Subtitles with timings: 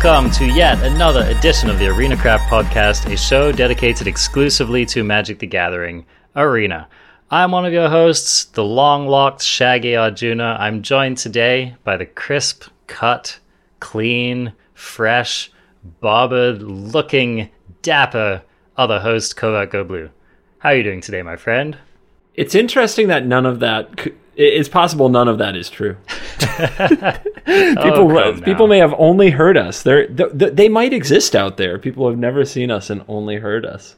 [0.00, 5.02] Welcome to yet another edition of the Arena Craft Podcast, a show dedicated exclusively to
[5.02, 6.06] Magic the Gathering
[6.36, 6.86] Arena.
[7.32, 10.56] I'm one of your hosts, the long locked Shaggy Arjuna.
[10.60, 13.40] I'm joined today by the crisp cut,
[13.80, 15.50] clean, fresh,
[16.00, 17.50] barbered looking,
[17.82, 18.42] dapper
[18.76, 20.10] other host, Covert Go Blue.
[20.58, 21.76] How are you doing today, my friend?
[22.34, 24.12] It's interesting that none of that.
[24.38, 25.96] It's possible none of that is true.
[26.38, 29.82] people, Oh, people may have only heard us.
[29.82, 31.76] They're, th they might exist out there.
[31.78, 33.96] People have never seen us and only heard us.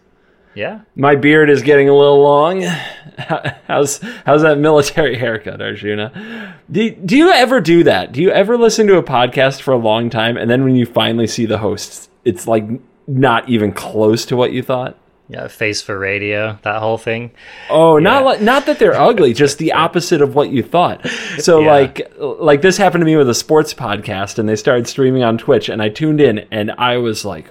[0.55, 0.81] Yeah?
[0.97, 2.63] My beard is getting a little long.
[3.69, 6.57] How's how's that military haircut, Arjuna?
[6.71, 8.13] Do, do you ever do that?
[8.13, 10.87] Do you ever listen to a podcast for a long time and then when you
[10.87, 12.65] finally see the hosts, it's like
[13.07, 14.97] not even close to what you thought?
[15.33, 17.31] Yeah, face for radio, that whole thing.
[17.71, 21.07] Oh, not like not that they're ugly, just the opposite of what you thought.
[21.39, 21.71] So Yeah.
[21.73, 25.39] like like this happened to me with a sports podcast and they started streaming on
[25.39, 27.49] Twitch and I tuned in and I was like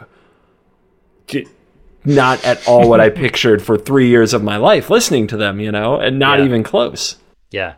[2.05, 5.59] not at all what I pictured for 3 years of my life listening to them,
[5.59, 6.45] you know, and not Yeah.
[6.45, 7.17] even close.
[7.51, 7.73] Yeah.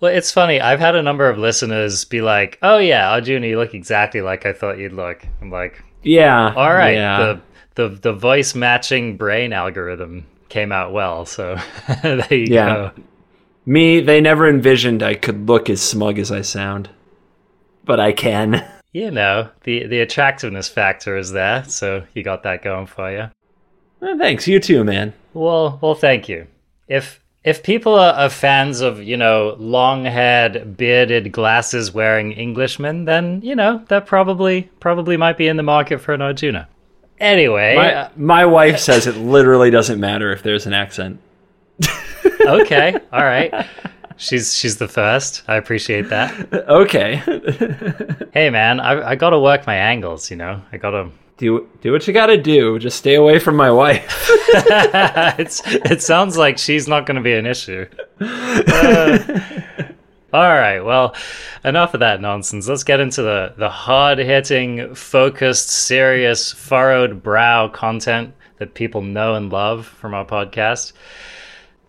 [0.00, 0.60] Well, it's funny.
[0.60, 4.44] I've had a number of listeners be like, "Oh yeah, Arjuna, you look exactly like
[4.46, 6.52] I thought you'd look." I'm like, Yeah.
[6.56, 7.18] "All right, Yeah.
[7.18, 7.40] the
[7.74, 11.56] the the voice matching brain algorithm came out well." So
[12.02, 12.74] there you Yeah.
[12.74, 12.90] go.
[13.64, 16.90] Me, they never envisioned I could look as smug as I sound.
[17.84, 18.64] But I can.
[18.94, 23.30] You know, the the attractiveness factor is there, so you got that going for you.
[24.02, 25.14] Eh, Thanks, you too, man.
[25.32, 26.46] Well, well, thank you.
[26.88, 33.56] If if people are, are fans of you know long-haired, bearded, glasses-wearing Englishmen, then you
[33.56, 36.68] know that probably probably might be in the market for an Arjuna.
[37.22, 41.20] Anyway, uh, My, my wife says it literally doesn't matter if there's an accent.
[42.46, 43.66] okay, all right.
[44.16, 45.42] She's she's the first.
[45.48, 46.52] I appreciate that.
[46.52, 47.22] Okay.
[48.32, 50.30] Hey, man, I I gotta work my angles.
[50.30, 51.10] You know, I gotta.
[51.36, 52.78] do do what you got to do.
[52.78, 54.06] Just stay away from my wife.
[55.38, 57.84] it's it sounds like she's not going to be an issue.
[58.20, 59.18] Uh,
[60.32, 61.14] all right, well,
[61.62, 62.66] enough of that nonsense.
[62.66, 69.34] Let's get into the the hard hitting, focused, serious, furrowed brow content that people know
[69.34, 70.92] and love from our podcast.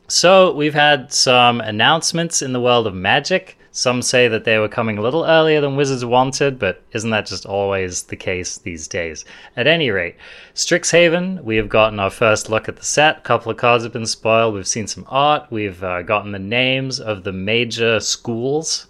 [0.07, 3.57] So we've had some announcements in the world of magic.
[3.75, 7.25] Some say that they were coming a little earlier than Wizards wanted, but isn't that
[7.25, 9.25] just always the case these days?
[9.57, 10.15] At any rate,
[10.53, 13.17] Strixhaven, we have gotten our first look at the set.
[13.17, 14.53] A couple of cards have been spoiled.
[14.53, 15.47] We've seen some art.
[15.49, 18.85] We've uh, gotten the names of the major schools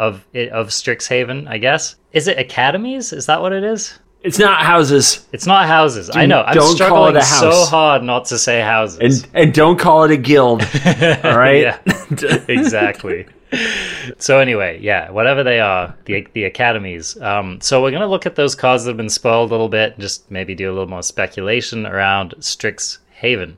[0.00, 1.94] of of Strixhaven, I guess.
[2.12, 3.12] Is it academies?
[3.12, 4.00] Is that what it is?
[4.24, 6.10] It's not houses, It's not houses.
[6.12, 6.42] I know.
[6.42, 9.22] I'm don't call it struggling so hard not to say houses.
[9.22, 10.62] and and don't call it a guild.
[11.22, 11.78] All right.
[12.48, 13.26] exactly.
[14.18, 17.20] So anyway, yeah, whatever they are, the the academies.
[17.20, 19.92] Um, so we're gonna look at those cards that have been spoiled a little bit,
[19.92, 23.56] and just maybe do a little more speculation around Strixhaven.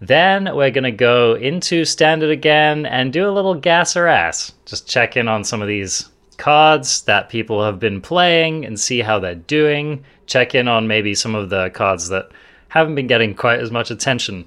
[0.00, 4.52] Then we're gonna go into standard again and do a little gas or ass.
[4.66, 9.00] Just check in on some of these cards that people have been playing and see
[9.00, 10.04] how they're doing.
[10.26, 12.30] Check in on maybe some of the cards that
[12.68, 14.44] haven't been getting quite as much attention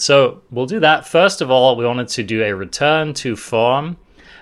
[0.00, 1.06] so we'll do that.
[1.06, 3.96] First of all, we wanted to do a return to form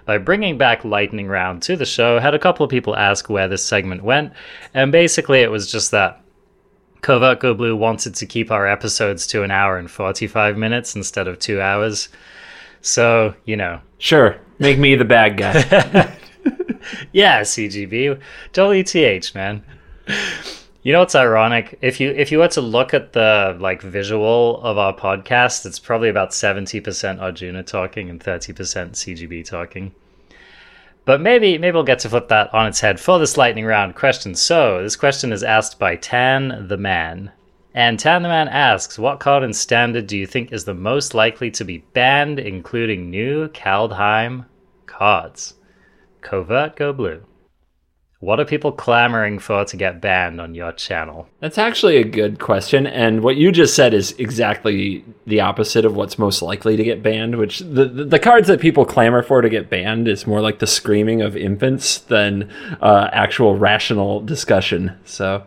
[0.05, 2.21] by bringing back Lightning Round to the show.
[2.21, 4.33] Had a couple of people ask where this segment went,
[4.75, 6.23] and basically it was just that
[7.01, 11.27] Covert Go Blue wanted to keep our episodes to an hour and 45 minutes instead
[11.29, 12.09] of two hours.
[12.81, 14.37] So, you know, Sure.
[14.59, 15.55] Make me the bad guy.
[17.13, 18.21] yeah, CGB,
[18.53, 19.63] WTH, man.
[20.87, 21.81] You know what's ironic?
[21.83, 25.81] If you if you were to look at the like visual of our podcast, it's
[25.81, 29.93] probably about seventy percent Arjuna talking and thirty percent CGB talking.
[31.05, 33.97] But maybe maybe we'll get to flip that on its head for this lightning round
[33.97, 34.37] question.
[34.37, 37.33] So this question is asked by Tan the Man.
[37.75, 41.15] And Tan the Man asks, what card in standard do you think is the most
[41.15, 44.45] likely to be banned, including new Kaldheim
[44.87, 45.55] cards?
[46.21, 47.25] Covert Go Blue.
[48.27, 51.29] What are people clamoring for to get banned on your channel?
[51.39, 55.95] That's actually a good question, and what you just said is exactly the opposite of
[55.95, 57.37] what's most likely to get banned.
[57.37, 60.67] Which the the, cards that people clamor for to get banned is more like the
[60.67, 62.51] screaming of infants than
[62.81, 64.99] uh, actual rational discussion.
[65.05, 65.45] So,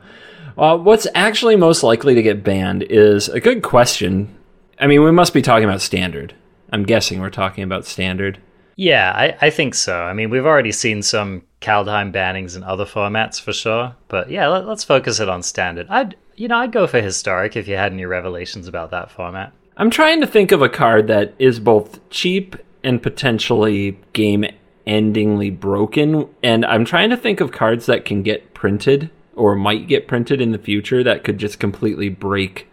[0.58, 4.34] uh, what's actually most likely to get banned is a good question.
[4.80, 6.34] I mean, we must be talking about standard.
[6.72, 8.40] I'm guessing we're talking about standard.
[8.78, 10.04] Yeah, I, I think so.
[10.04, 14.48] I mean, we've already seen some Kaldheim bannings and other formats for sure, but yeah,
[14.48, 15.88] let, let's focus it on standard.
[15.90, 19.54] I'd you know I'd go for historic if you had any revelations about that format.
[19.76, 24.46] I'm trying to think of a card that is both cheap and potentially game
[24.86, 26.28] endingly broken.
[26.44, 30.42] And I'm trying to think of cards that can get printed or might get printed
[30.42, 32.68] in the future that could just completely break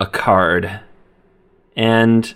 [0.00, 0.80] a card.
[1.76, 2.34] And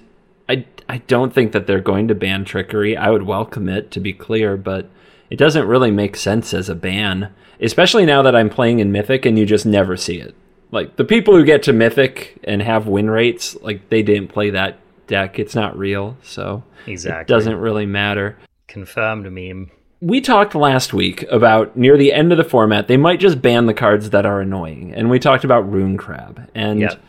[0.49, 2.97] I, I don't think that they're going to ban trickery.
[2.97, 4.91] I would welcome it, to be clear, but
[5.31, 9.27] it doesn't really make sense as a ban, especially now that I'm playing in Mythic
[9.27, 10.35] and you just never see it.
[10.71, 14.51] Like the people who get to Mythic and have win rates, like they didn't play
[14.51, 15.39] that deck.
[15.39, 17.23] It's not real, so Exactly.
[17.23, 18.37] it doesn't really matter.
[18.67, 19.71] Confirmed meme.
[20.01, 23.67] We talked last week about near the end of the format, they might just ban
[23.67, 27.01] the cards that are annoying, and we talked about Ruin Crab, and Yep.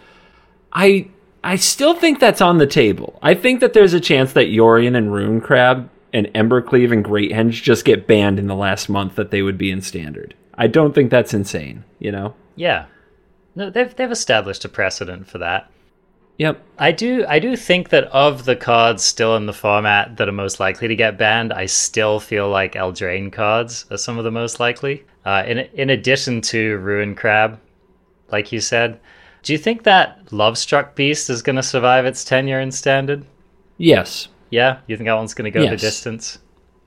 [0.71, 1.07] I
[1.43, 3.19] I still think that's on the table.
[3.21, 7.31] I think that there's a chance that Yorion and Ruin Crab and Embercleave and Great
[7.31, 10.33] Henge just get banned in the last month that they would be in standard.
[10.55, 12.33] I don't think that's insane, you know?
[12.55, 12.87] Yeah.
[13.55, 15.69] No, they've they've established a precedent for that.
[16.39, 16.63] Yep.
[16.79, 20.31] I do I do think that of the cards still in the format that are
[20.31, 24.31] most likely to get banned, I still feel like Eldraine cards are some of the
[24.31, 25.05] most likely.
[25.23, 27.59] Uh, in in addition to Ruin Crab,
[28.31, 28.99] like you said,
[29.43, 33.23] do you think that Lovestruck Beast is going to survive its tenure in Standard?
[33.77, 34.29] Yes.
[34.49, 36.39] Yeah, you think that one's going to go the distance?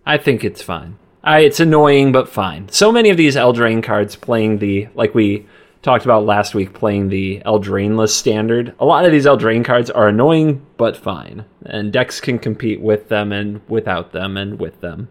[0.07, 0.99] I think it's fine.
[1.23, 2.69] I, it's annoying, but fine.
[2.71, 5.47] So many of these Eldraine cards playing the, like we
[5.83, 8.75] talked about last week, playing the Eldraineless standard.
[8.81, 11.45] A lot of these Eldraine cards are annoying, but fine.
[11.67, 15.09] And decks can compete with them and without them and with them.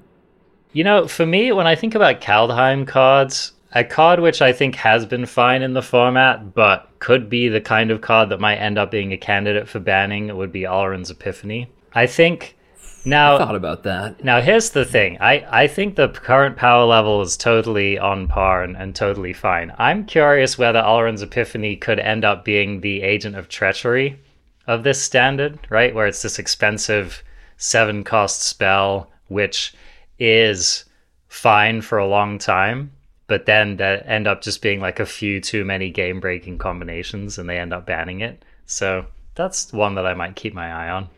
[0.73, 4.75] You know, for me, when I think about Kaldheim cards, a card which I think
[4.75, 8.57] has been fine in the format, but could be the kind of card that might
[8.57, 11.69] end up being a candidate for banning would be Alrund's Epiphany.
[11.99, 12.55] I think
[13.03, 14.23] now I Thought about that.
[14.23, 15.17] now here's the thing.
[15.19, 19.73] I, I think the current power level is totally on par and, and totally fine.
[19.77, 24.17] I'm curious whether Alrund's Epiphany could end up being the agent of treachery
[24.65, 25.93] of this standard, right?
[25.93, 27.21] Where it's this expensive
[27.57, 29.73] seven cost spell, which
[30.19, 30.85] is
[31.27, 32.93] fine for a long time,
[33.27, 37.37] but then that end up just being like a few too many game breaking combinations
[37.37, 38.45] and they end up banning it.
[38.67, 39.05] So
[39.35, 41.09] that's one that I might keep my eye on.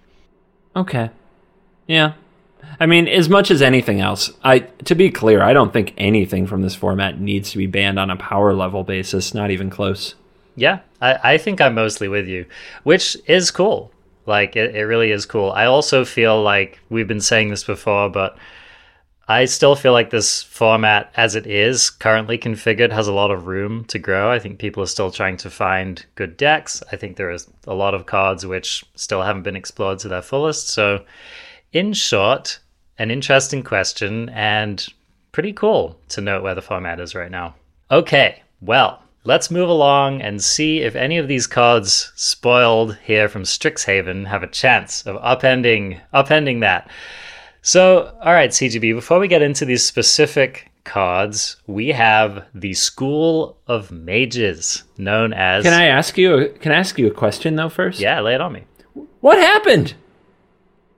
[0.75, 1.09] Okay.
[1.87, 2.13] Yeah.
[2.79, 6.47] I mean, as much as anything else, I to be clear, I don't think anything
[6.47, 10.15] from this format needs to be banned on a power level basis, not even close.
[10.55, 12.45] Yeah, I, I think I'm mostly with you,
[12.83, 13.91] which is cool.
[14.25, 15.51] Like, it, it really is cool.
[15.51, 18.37] I also feel like we've been saying this before, but
[19.31, 23.47] I still feel like this format, as it is currently configured, has a lot of
[23.47, 24.29] room to grow.
[24.29, 26.83] I think people are still trying to find good decks.
[26.91, 30.21] I think there is a lot of cards which still haven't been explored to their
[30.21, 30.67] fullest.
[30.67, 31.05] So,
[31.71, 32.59] in short,
[32.97, 34.85] an interesting question and
[35.31, 37.55] pretty cool to note where the format is right now.
[37.89, 43.43] Okay, well, let's move along and see if any of these cards spoiled here from
[43.43, 46.91] Strixhaven have a chance of upending upending that.
[47.61, 53.57] So, all right, CGB, before we get into these specific cards, we have the School
[53.67, 56.55] of Mages, known as Can I ask you?
[56.59, 57.99] Can I ask you a question though first?
[57.99, 58.63] Yeah, lay it on me.
[59.19, 59.93] What happened?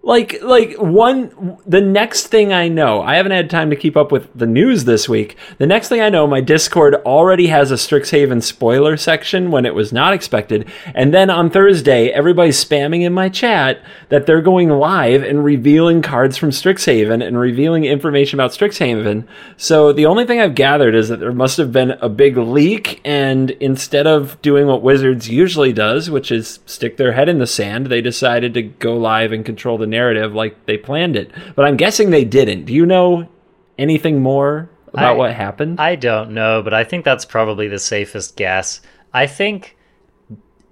[0.05, 1.57] Like, like one.
[1.65, 4.83] The next thing I know, I haven't had time to keep up with the news
[4.83, 5.37] this week.
[5.59, 9.73] The next thing I know, my Discord already has a Strixhaven spoiler section when it
[9.73, 14.69] was not expected, and then on Thursday, everybody's spamming in my chat that they're going
[14.69, 19.25] live and revealing cards from Strixhaven and revealing information about Strixhaven.
[19.55, 22.99] So the only thing I've gathered is that there must have been a big leak,
[23.05, 27.47] and instead of doing what Wizards usually does, which is stick their head in the
[27.47, 31.31] sand, they decided to go live and control the narrative like they planned it.
[31.55, 32.65] But I'm guessing they didn't.
[32.65, 33.29] Do you know
[33.77, 35.79] anything more about I- what happened?
[35.79, 38.81] I don't know, but I think that's probably the safest guess.
[39.13, 39.77] I think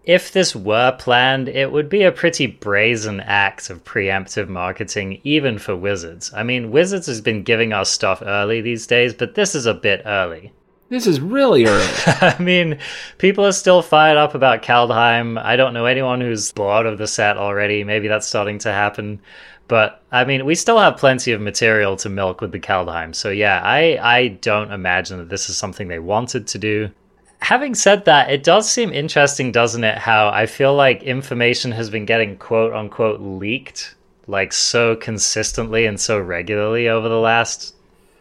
[0.03, 5.57] if this were planned, it would be a pretty brazen act of preemptive marketing, even
[5.59, 6.31] for Wizards.
[6.35, 9.73] I mean, Wizards has been giving us stuff early these days, but this is a
[9.75, 10.51] bit early.
[10.91, 11.87] This is really early.
[12.05, 12.77] I mean,
[13.17, 15.41] people are still fired up about Kaldheim.
[15.41, 17.85] I don't know anyone who's bored of the set already.
[17.85, 19.21] Maybe that's starting to happen.
[19.69, 23.15] But I mean, we still have plenty of material to milk with the Kaldheim.
[23.15, 26.91] So yeah, I, I don't imagine that this is something they wanted to do.
[27.39, 29.97] Having said that, it does seem interesting, doesn't it?
[29.97, 33.95] How I feel like information has been getting quote unquote leaked
[34.27, 37.75] like so consistently and so regularly over the last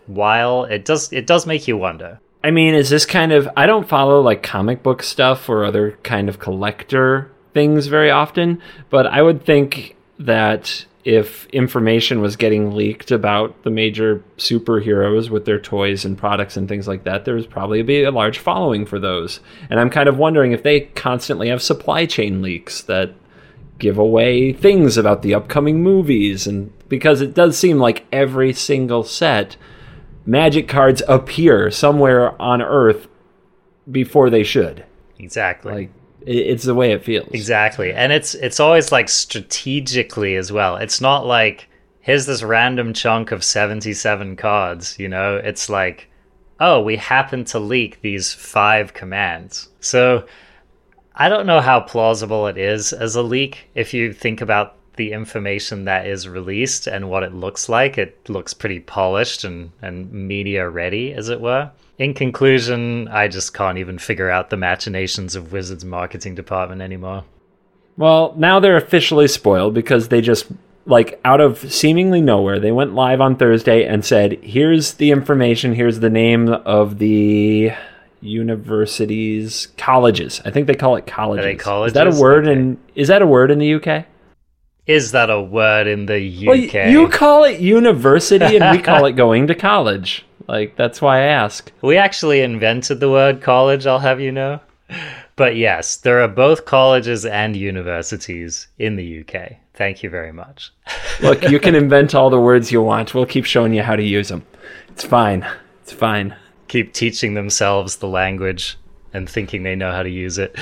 [0.07, 0.67] while.
[0.67, 2.21] It does it does make you wonder.
[2.43, 5.99] I mean, is this kind of I don't follow like comic book stuff or other
[6.03, 12.75] kind of collector things very often, but I would think that if information was getting
[12.75, 17.35] leaked about the major superheroes with their toys and products and things like that, there
[17.35, 19.41] was probably be a large following for those.
[19.71, 23.13] And I'm kind of wondering if they constantly have supply chain leaks that
[23.79, 29.03] give away things about the upcoming movies and because it does seem like every single
[29.03, 29.57] set
[30.27, 33.09] magic cards appear somewhere on earth
[33.91, 34.85] before they should
[35.19, 35.73] Exactly.
[35.73, 35.91] like
[36.27, 37.93] it's the way it feels Exactly.
[37.93, 40.77] And it's it's always like strategically as well.
[40.77, 41.67] It's not like
[42.01, 45.37] here's this random chunk of 77 cards, you know?
[45.37, 46.09] It's like
[46.63, 49.71] oh, we happen to leak these 5 commands.
[49.81, 50.27] So
[51.15, 55.13] I don't know how plausible it is as a leak if you think about the
[55.13, 57.97] information that is released and what it looks like.
[57.99, 61.71] It looks pretty polished and, and media ready, as it were.
[61.99, 67.25] In conclusion, I just can't even figure out the machinations of Wizards' marketing department anymore.
[67.97, 70.47] Well, now they're officially spoiled because they just
[70.87, 75.75] like out of seemingly nowhere, they went live on Thursday and said, "Here's the information.
[75.75, 77.73] Here's the name of the
[78.23, 80.41] universities, colleges.
[80.45, 81.45] I think they call it colleges.
[81.45, 81.59] they Is
[81.93, 82.21] that a colleges?
[82.21, 82.49] word?
[82.49, 82.53] Okay.
[82.59, 84.07] in is that a word in the UK?
[84.91, 86.75] Is that a word in the UK?
[86.75, 90.27] Well, you call it university, and we call it going to college.
[90.49, 91.71] Like that's why I ask.
[91.81, 94.59] we actually invented the word college, I'll have you know.
[95.37, 99.59] But yes, there are both colleges and universities in the UK.
[99.75, 100.73] Thank you very much.
[101.23, 103.15] Look, you can invent all the words you want.
[103.15, 104.45] We'll keep showing you how to use them.
[104.89, 105.47] It's fine.
[105.85, 106.35] It's fine.
[106.67, 108.77] keep teaching themselves the language
[109.13, 110.57] and thinking they know how to use it.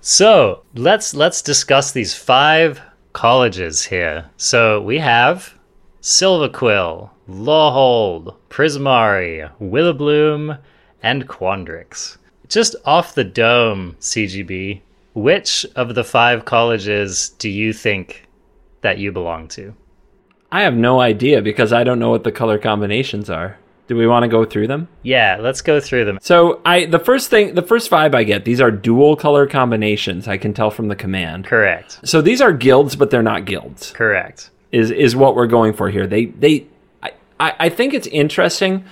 [0.00, 2.80] So let's let's discuss these five
[3.16, 4.28] colleges here.
[4.36, 5.54] So we have
[6.02, 10.58] Silverquill, Lorehold, Prismari, Witherbloom,
[11.02, 12.18] and Quandrix.
[12.46, 14.82] Just off the dome, CGB,
[15.14, 18.28] which of the five colleges do you think
[18.82, 19.74] that you belong to?
[20.52, 23.56] I have no idea because I don't know what the color combinations are.
[23.88, 24.88] Do we want to go through them?
[25.02, 26.18] Yeah, let's go through them.
[26.20, 30.26] So I the first thing the first vibe I get, these are dual color combinations,
[30.26, 31.44] I can tell from the command.
[31.44, 32.00] Correct.
[32.04, 33.92] So these are guilds, but they're not guilds.
[33.92, 34.50] Correct.
[34.72, 36.06] Is is what we're going for here.
[36.06, 36.66] They they
[37.02, 38.84] I, I I think it's interesting.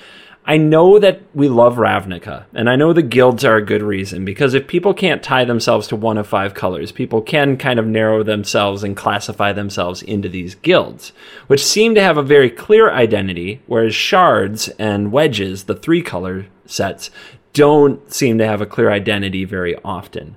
[0.46, 4.26] I know that we love Ravnica, and I know the guilds are a good reason
[4.26, 7.86] because if people can't tie themselves to one of five colors, people can kind of
[7.86, 11.14] narrow themselves and classify themselves into these guilds,
[11.46, 16.44] which seem to have a very clear identity, whereas shards and wedges, the three color
[16.66, 17.10] sets,
[17.54, 20.36] don't seem to have a clear identity very often.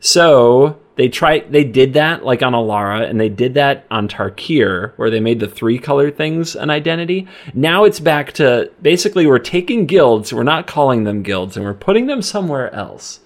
[0.00, 4.92] So they tried they did that like on Alara and they did that on Tarkir
[4.96, 7.28] where they made the three color things an identity.
[7.54, 11.74] Now it's back to basically we're taking guilds, we're not calling them guilds, and we're
[11.74, 13.20] putting them somewhere else.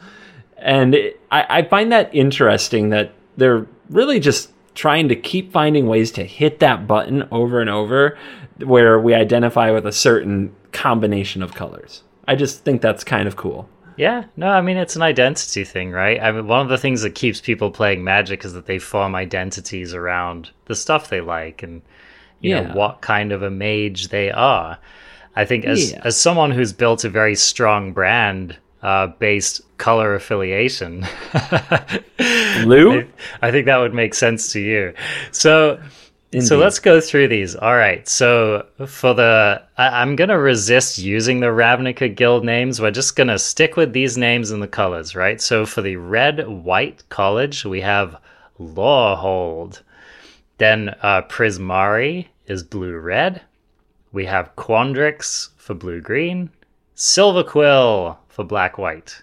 [0.58, 5.86] And it, I, I find that interesting that they're really just trying to keep finding
[5.86, 8.18] ways to hit that button over and over
[8.58, 12.02] where we identify with a certain combination of colors.
[12.26, 13.68] I just think that's kind of cool.
[14.00, 16.18] Yeah, no, I mean it's an identity thing, right?
[16.22, 19.14] I mean, one of the things that keeps people playing Magic is that they form
[19.14, 21.82] identities around the stuff they like and
[22.40, 22.62] you Yeah.
[22.62, 24.78] know what kind of a mage they are.
[25.36, 26.00] I think as Yeah.
[26.02, 31.06] as someone who's built a very strong brand uh, based color affiliation,
[32.64, 33.04] Lou?
[33.42, 34.94] I think that would make sense to you.
[35.30, 35.78] So,
[36.38, 37.56] so let's go through these.
[37.56, 38.06] All right.
[38.08, 42.80] So for the, I, I'm gonna resist using the Ravnica guild names.
[42.80, 45.40] We're just gonna stick with these names and the colors, right?
[45.40, 48.16] So for the red white college, we have
[48.60, 49.82] Lorehold.
[50.58, 53.42] Then uh, Prismari is blue red.
[54.12, 56.50] We have Quandrix for blue green.
[56.94, 59.22] Silverquill for black white.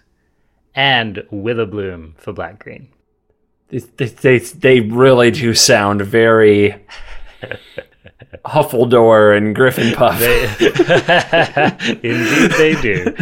[0.74, 2.88] And Witherbloom for black green.
[3.68, 6.74] They, they, they, they really do sound very
[8.44, 10.20] Huffledore and Griffin Puff.
[12.02, 13.14] Indeed, they do.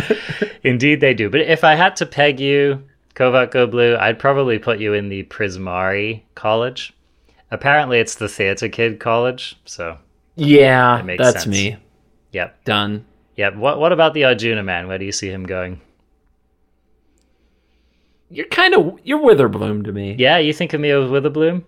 [0.63, 1.31] Indeed, they do.
[1.31, 2.83] But if I had to peg you,
[3.15, 6.93] Covert Go Blue, I'd probably put you in the Prismari College.
[7.51, 9.57] Apparently, it's the Theatre Kid College.
[9.65, 9.99] So,
[10.35, 11.55] yeah, makes that's sense.
[11.55, 11.77] me.
[12.33, 13.05] yep, Done.
[13.37, 13.55] yep.
[13.57, 14.89] What What about the Arjuna man?
[14.89, 15.81] Where do you see him going?
[18.29, 20.17] You're kind of you're Witherbloom to me.
[20.19, 21.63] Yeah, you think of me as Witherbloom?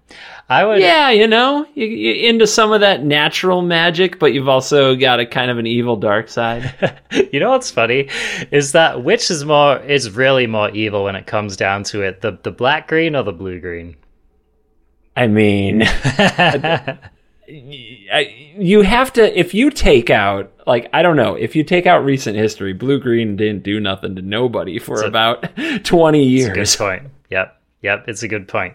[0.49, 0.81] I would.
[0.81, 5.21] Yeah, you know, you, you're into some of that natural magic, but you've also got
[5.21, 6.75] a kind of an evil dark side.
[7.33, 8.09] You know what's funny
[8.51, 12.21] is that which is more is really more evil when it comes down to it,
[12.21, 13.97] the the black green or the blue green.
[15.17, 15.81] I mean,
[17.49, 22.05] you have to if you take out like I don't know if you take out
[22.05, 25.49] recent history, blue green didn't do nothing to nobody for about
[25.85, 26.77] twenty years.
[26.77, 27.03] Good point.
[27.31, 27.61] Yep.
[27.83, 28.05] Yep.
[28.09, 28.75] It's a good point.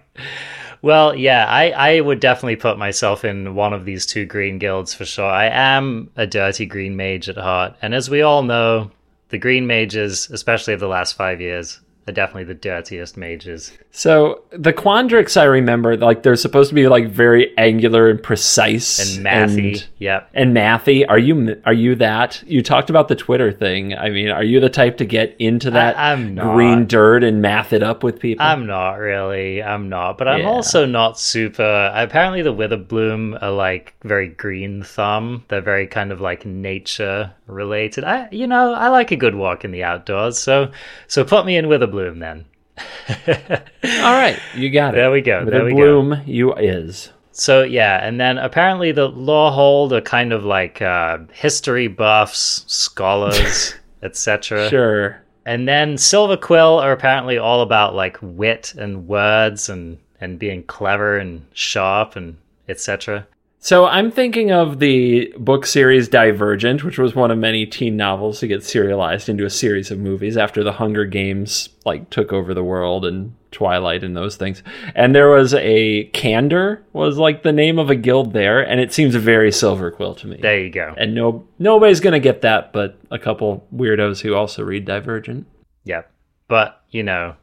[0.82, 4.94] Well, yeah, I, I would definitely put myself in one of these two green guilds
[4.94, 5.26] for sure.
[5.26, 7.76] I am a dirty green mage at heart.
[7.82, 8.92] And as we all know,
[9.30, 11.80] the green mages, especially of the last five years,
[12.12, 13.72] definitely the dirtiest mages.
[13.92, 19.16] So the Quandrix, I remember, like they're supposed to be like very angular and precise
[19.18, 19.72] And mathy.
[19.74, 20.30] and, yep.
[20.34, 21.06] and mathy.
[21.08, 22.44] Are you are you that?
[22.46, 23.94] You talked about the Twitter thing.
[23.96, 27.72] I mean, are you the type to get into that I'm green dirt and math
[27.72, 28.46] it up with people?
[28.46, 29.62] I'm not really.
[29.64, 30.18] I'm not.
[30.18, 30.48] But I'm Yeah.
[30.50, 31.92] also not super.
[31.94, 35.46] Apparently, the Witherbloom are like very green thumb.
[35.48, 38.04] They're very kind of like nature related.
[38.04, 40.40] I, you know, I like a good walk in the outdoors.
[40.40, 40.72] So,
[41.08, 42.46] so put me in Witherbloom then.
[44.04, 44.98] All right, you got it.
[44.98, 45.78] There we go, With there a we go.
[45.78, 47.12] bloom, you is.
[47.32, 53.74] So yeah, and then apparently the Lorehold are kind of like uh, history buffs, scholars,
[54.04, 54.70] etc.
[54.70, 55.22] Sure.
[55.46, 61.18] And then Silverquill are apparently all about like wit and words and and being clever
[61.18, 62.38] and sharp and
[62.70, 63.28] etc.
[63.64, 68.42] So I'm thinking of the book series Divergent, which was one of many teen novels
[68.42, 72.54] to get serialized into a series of movies after the Hunger Games like took over
[72.54, 74.64] the world and Twilight and those things.
[74.96, 78.92] And there was a Candor was like the name of a guild there, and it
[78.92, 80.40] seems very Silverquill to me.
[80.42, 80.94] There you go.
[80.98, 85.48] and no nobody's gonna get that, but a couple weirdos who also read Divergent.
[85.86, 86.12] Yep.
[86.50, 87.38] But you know,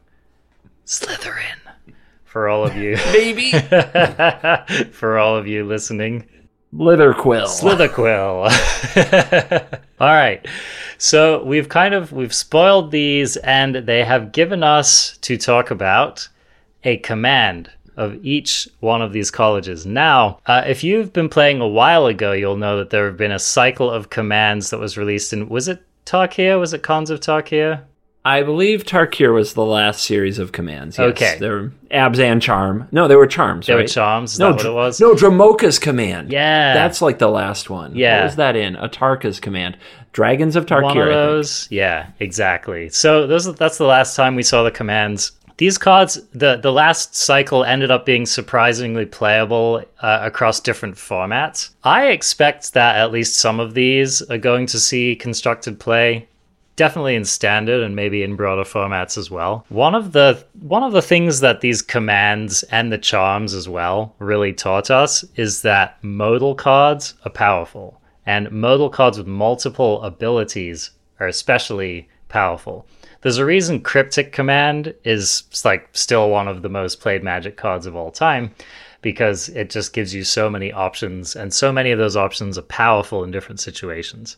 [0.85, 1.61] Slytherin
[2.31, 3.51] for all of you, Baby,
[4.91, 6.29] for all of you listening.
[6.73, 7.47] Slither Quill.
[7.47, 8.47] Slitherquill.
[9.99, 10.47] All right.
[10.97, 16.29] So we've kind of we've spoiled these and they have given us to talk about
[16.85, 19.85] a command of each one of these colleges.
[19.85, 23.33] Now, uh, if you've been playing a while ago, you'll know that there have been
[23.33, 26.57] a cycle of commands that was released in was it Tarkir?
[26.57, 27.83] Was it Khans of Tarkir?
[28.23, 30.97] I believe Tarkir was the last series of commands.
[30.99, 31.09] Yes.
[31.11, 31.37] Okay.
[31.39, 32.87] There were abs and charm.
[32.91, 33.83] No, they were charms, There right?
[33.83, 34.33] were charms.
[34.33, 35.01] Is no, what it was?
[35.01, 36.31] No, Dromoka's command.
[36.31, 36.75] Yeah.
[36.75, 37.95] That's like the last one.
[37.95, 38.17] Yeah.
[38.19, 38.75] What was that in?
[38.75, 39.77] Atarka's command.
[40.13, 40.83] Dragons of Tarkir.
[40.83, 41.67] one of those.
[41.71, 42.89] Yeah, exactly.
[42.89, 45.31] So those that's the last time we saw the commands.
[45.57, 51.69] These cards, the the last cycle ended up being surprisingly playable uh, across different formats.
[51.83, 56.27] I expect that at least some of these are going to see constructed play
[56.81, 59.63] definitely in standard and maybe in broader formats as well.
[59.69, 64.15] One of the one of the things that these commands and the charms as well
[64.17, 70.89] really taught us is that modal cards are powerful and modal cards with multiple abilities
[71.19, 72.87] are especially powerful.
[73.21, 77.85] There's a reason Cryptic Command is like still one of the most played Magic cards
[77.85, 78.55] of all time
[79.03, 82.63] because it just gives you so many options and so many of those options are
[82.63, 84.37] powerful in different situations.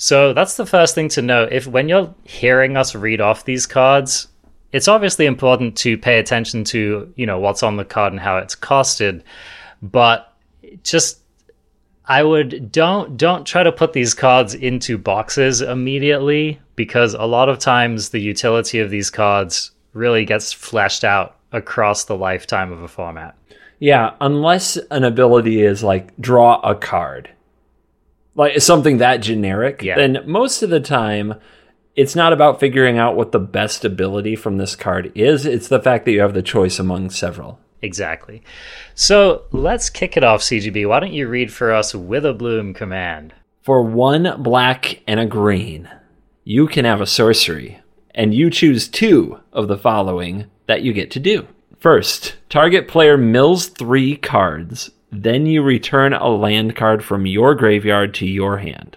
[0.00, 1.42] So that's the first thing to know.
[1.50, 4.28] If when you're hearing us read off these cards,
[4.72, 8.38] it's obviously important to pay attention to, you know, what's on the card and how
[8.38, 9.22] it's costed,
[9.82, 10.32] but
[10.84, 11.18] just
[12.04, 17.48] I would don't don't try to put these cards into boxes immediately because a lot
[17.48, 22.82] of times the utility of these cards really gets fleshed out across the lifetime of
[22.82, 23.36] a format.
[23.80, 27.28] Yeah, unless an ability is like draw a card,
[28.38, 29.96] like something that generic, Yeah.
[29.96, 31.34] then most of the time
[31.96, 35.44] it's not about figuring out what the best ability from this card is.
[35.44, 37.58] It's the fact that you have the choice among several.
[37.82, 38.40] Exactly.
[38.94, 40.86] So let's kick it off, CGB.
[40.86, 43.34] Why don't you read for us Witherbloom command?
[43.62, 45.88] For one black and a green,
[46.44, 47.80] you can have a sorcery,
[48.14, 51.48] and you choose two of the following that you get to do.
[51.78, 58.14] First, target player mills three cards, then you return a land card from your graveyard
[58.14, 58.96] to your hand.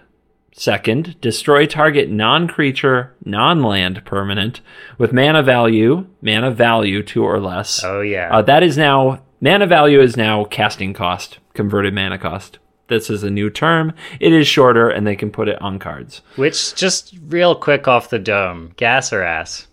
[0.54, 4.60] Second, destroy target non creature, non land permanent
[4.98, 7.82] with mana value, mana value two or less.
[7.82, 8.28] Oh yeah.
[8.30, 12.58] Uh, that is now mana value is now casting cost, converted mana cost.
[12.88, 13.94] This is a new term.
[14.20, 16.20] It is shorter, and they can put it on cards.
[16.36, 19.66] Which just real quick off the dome, gas or ass?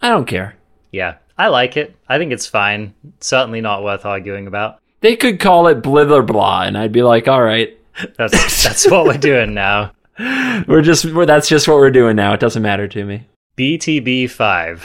[0.00, 0.56] I don't care.
[0.90, 1.94] Yeah, I like it.
[2.08, 2.94] I think it's fine.
[3.20, 4.80] Certainly not worth arguing about.
[5.02, 7.76] They could call it blither blah, and I'd be like, all right,
[8.16, 9.92] That's that's what we're doing now.
[10.68, 12.32] we're just we're, that's just what we're doing now.
[12.32, 13.26] It doesn't matter to me.
[13.56, 14.84] BTB five.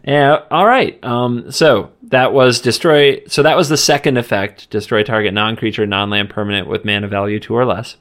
[0.04, 1.02] Yeah, all right.
[1.04, 3.22] Um, so that was destroy.
[3.26, 7.54] So that was the second effect: destroy target non-creature, non-land permanent with mana value two
[7.54, 7.96] or less.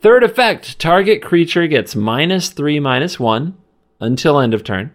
[0.00, 3.56] Third effect: target creature gets minus three, minus one
[4.00, 4.92] until end of turn.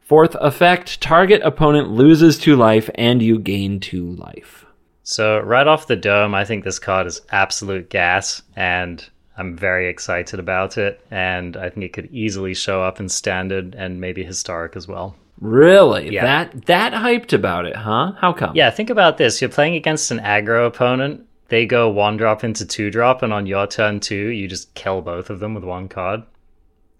[0.00, 4.63] Fourth effect: target opponent loses two life and you gain two life.
[5.04, 9.88] So right off the dome, I think this card is absolute gas, and I'm very
[9.88, 11.00] excited about it.
[11.10, 15.14] And I think it could easily show up in standard and maybe historic as well.
[15.40, 16.12] Really?
[16.12, 16.24] Yeah.
[16.24, 18.12] That that hyped about it, huh?
[18.18, 18.56] How come?
[18.56, 19.40] Yeah, think about this.
[19.40, 21.26] You're playing against an aggro opponent.
[21.48, 25.02] They go one drop into two drop, and on your turn two, you just kill
[25.02, 26.22] both of them with one card.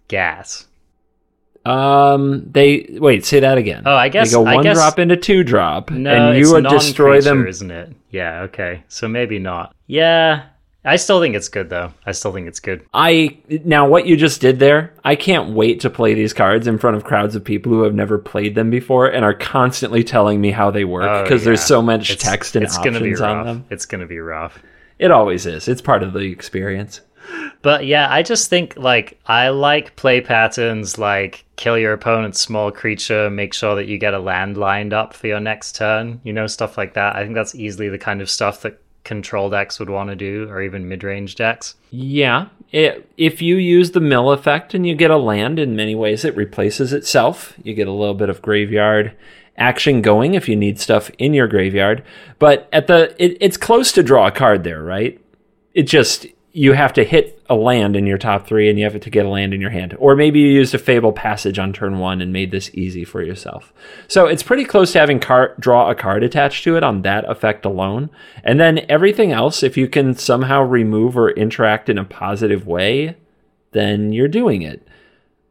[0.07, 0.67] Gas.
[1.65, 3.25] Um, they wait.
[3.25, 3.83] Say that again.
[3.85, 6.65] Oh, I guess- they go one guess- drop into two drop, No, and you would
[6.67, 7.47] destroy them.
[7.47, 7.91] isn't it?
[8.11, 8.41] Yeah.
[8.43, 8.83] Okay.
[8.87, 9.73] So maybe not.
[9.87, 10.43] Yeah.
[10.87, 11.93] I still think it's good though.
[12.05, 12.83] I still think it's good.
[12.93, 14.93] I now what you just did there.
[15.03, 17.95] I can't wait to play these cards in front of crowds of people who have
[17.95, 21.63] never played them before and are constantly telling me how they work Oh, because there's
[21.63, 23.45] so much It's- text and it's gonna be options on rough.
[23.47, 23.65] them.
[23.71, 24.61] It's gonna be rough.
[24.99, 25.67] It always is.
[25.67, 27.01] It's part of the experience.
[27.61, 32.71] But yeah, I just think like I like play patterns like kill your opponent's small
[32.71, 36.33] creature, make sure that you get a land lined up for your next turn, you
[36.33, 37.15] know, stuff like that.
[37.15, 40.49] I think that's easily the kind of stuff that control decks would want to do,
[40.49, 41.75] or even mid range decks.
[41.91, 42.47] Yeah.
[42.71, 46.25] It, if you use the mill effect and you get a land, in many ways
[46.25, 47.53] it replaces itself.
[47.63, 49.15] You get a little bit of graveyard
[49.57, 52.03] action going if you need stuff in your graveyard.
[52.39, 55.21] But at the it, it's close to draw a card there, right?
[55.73, 58.97] It just you have to hit a land in your top three and you have
[58.97, 59.93] to get a land in your hand.
[59.99, 63.21] Or maybe you used a Fable Passage on turn one and made this easy for
[63.21, 63.73] yourself.
[64.07, 67.29] So it's pretty close to having card draw a card attached to it on that
[67.29, 68.09] effect alone.
[68.41, 73.17] And then everything else, if you can somehow remove or interact in a positive way,
[73.73, 74.87] then you're doing it.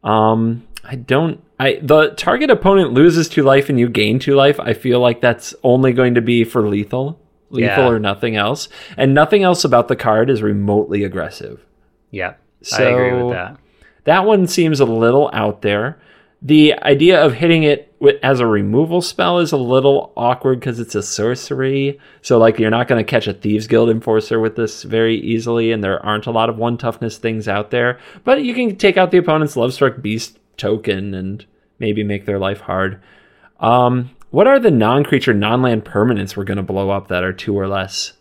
[0.03, 1.43] Um, I don't.
[1.59, 4.59] I the target opponent loses two life and you gain two life.
[4.59, 7.89] I feel like that's only going to be for lethal, lethal Yeah.
[7.89, 11.63] or nothing else, and nothing else about the card is remotely aggressive.
[12.11, 12.33] Yeah.
[12.77, 13.57] I agree with that.
[14.05, 15.99] That one seems a little out there.
[16.41, 20.93] The idea of hitting it as a removal spell is a little awkward because it's
[20.93, 21.99] a sorcery.
[22.21, 25.71] So, like, you're not going to catch a Thieves Guild Enforcer with this very easily,
[25.71, 27.99] and there aren't a lot of one toughness things out there.
[28.23, 31.43] But you can take out the opponent's Lovestruck Beast token and
[31.79, 33.01] maybe make their life hard.
[33.59, 37.23] Um, what are the non creature, non land permanents we're going to blow up that
[37.23, 38.11] are two or less?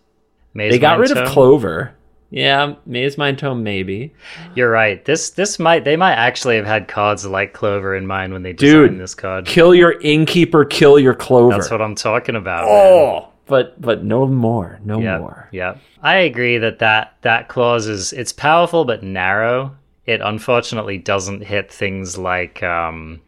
[0.55, 1.93] Maze They got rid of Clover.
[2.31, 4.15] Yeah, Mazemind Tome, maybe.
[4.55, 5.05] You're right.
[5.05, 8.53] This this might they might actually have had cards like Clover in mind when they
[8.53, 8.91] Dude.
[8.91, 9.45] designed this card.
[9.47, 11.57] Kill your innkeeper, kill your clover.
[11.57, 12.65] That's what I'm talking about.
[12.65, 12.73] man.
[12.73, 15.49] Oh, but but no more, no yeah, more.
[15.51, 15.79] yeah.
[16.01, 19.77] I agree that that that clause is it's powerful but narrow.
[20.07, 23.21] It unfortunately doesn't hit things like um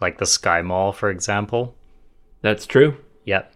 [0.00, 1.74] like the Sky Mall, for example.
[2.44, 2.98] That's true.
[3.24, 3.54] Yep.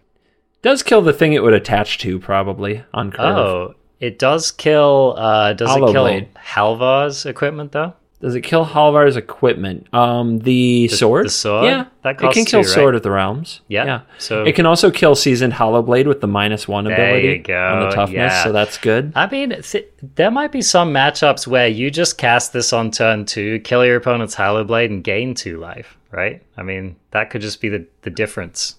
[0.63, 3.37] Does kill the thing it would attach to probably on curve.
[3.37, 5.13] Oh, it does kill.
[5.15, 6.29] uh Does Hollow it kill Blade.
[6.33, 7.93] Halvar's equipment though?
[8.21, 9.87] Does it kill Halvar's equipment?
[9.93, 11.25] Um, the, sword.
[11.27, 11.65] the sword?
[11.65, 12.75] Yeah, That it can kill two, right?
[12.75, 13.61] Sword of the Realms.
[13.69, 14.01] Yeah, yeah.
[14.17, 17.57] so- it can also kill Seasoned Hollowblade with the minus one There ability you go,
[17.57, 18.15] on the toughness.
[18.17, 18.43] yeah.
[18.43, 19.13] So that's good.
[19.15, 23.23] I mean, th- there might be some matchups where you just cast this on turn
[23.25, 26.43] two, kill your opponent's Hollowblade, and gain two life, right?
[26.57, 28.75] I mean, that could just be the, the difference.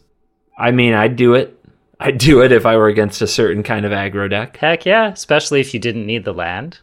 [0.58, 1.56] I mean, I'd do it.
[1.98, 4.58] I'd do it if I were against a certain kind of aggro deck.
[4.58, 6.80] Heck yeah, especially if you didn't need the land.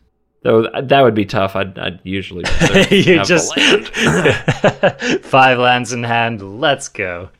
[0.47, 1.57] Though that would be tough.
[1.57, 2.45] I'd, I'd usually
[2.89, 3.87] you just land.
[5.21, 6.61] five lands in hand.
[6.61, 7.31] Let's go.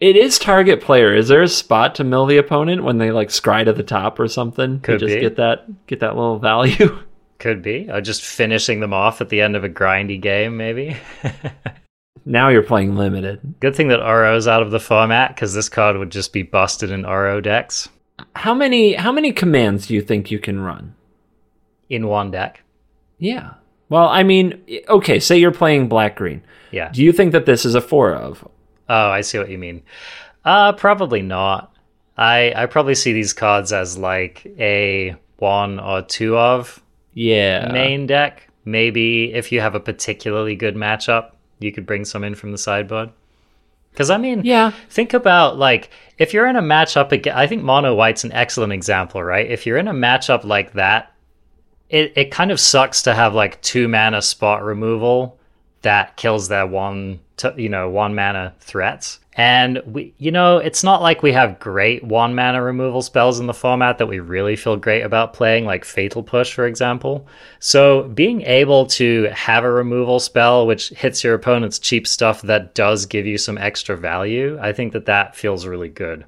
[0.00, 1.14] It is target player.
[1.14, 4.18] Is there a spot to mill the opponent when they like scry to the top
[4.18, 4.80] or something?
[4.80, 5.20] Could just be.
[5.20, 6.98] get that get that little value.
[7.38, 10.96] Could be, or just finishing them off at the end of a grindy game, maybe.
[12.24, 13.60] now you're playing limited.
[13.60, 16.90] Good thing that Uro's out of the format because this card would just be busted
[16.90, 17.88] in Oro decks
[18.34, 20.96] How many how many commands do you think you can run?
[21.90, 22.62] In one deck.
[23.18, 23.54] Yeah.
[23.90, 26.42] Well, I mean, okay, say you're playing black green.
[26.70, 26.88] Yeah.
[26.90, 28.46] Do you think that this is a four of?
[28.88, 29.82] Oh, I see what you mean.
[30.44, 31.74] Uh, probably not.
[32.16, 36.82] I I probably see these cards as like a one or two of
[37.14, 37.70] Yeah.
[37.72, 38.48] main deck.
[38.64, 42.58] Maybe if you have a particularly good matchup, you could bring some in from the
[42.58, 43.10] sideboard.
[43.90, 44.70] Because I mean, Yeah.
[44.88, 47.10] think about like if you're in a matchup.
[47.34, 49.50] I think mono white's an excellent example, right?
[49.50, 51.12] If you're in a matchup like that,
[51.90, 55.36] it it kind of sucks to have like two mana spot removal
[55.82, 59.18] that kills their one t- you know one mana threats.
[59.34, 63.46] And we you know it's not like we have great one mana removal spells in
[63.46, 67.26] the format that we really feel great about playing, like Fatal Push, for example.
[67.58, 72.74] So being able to have a removal spell which hits your opponent's cheap stuff that
[72.74, 76.24] does give you some extra value, I think that that feels really good.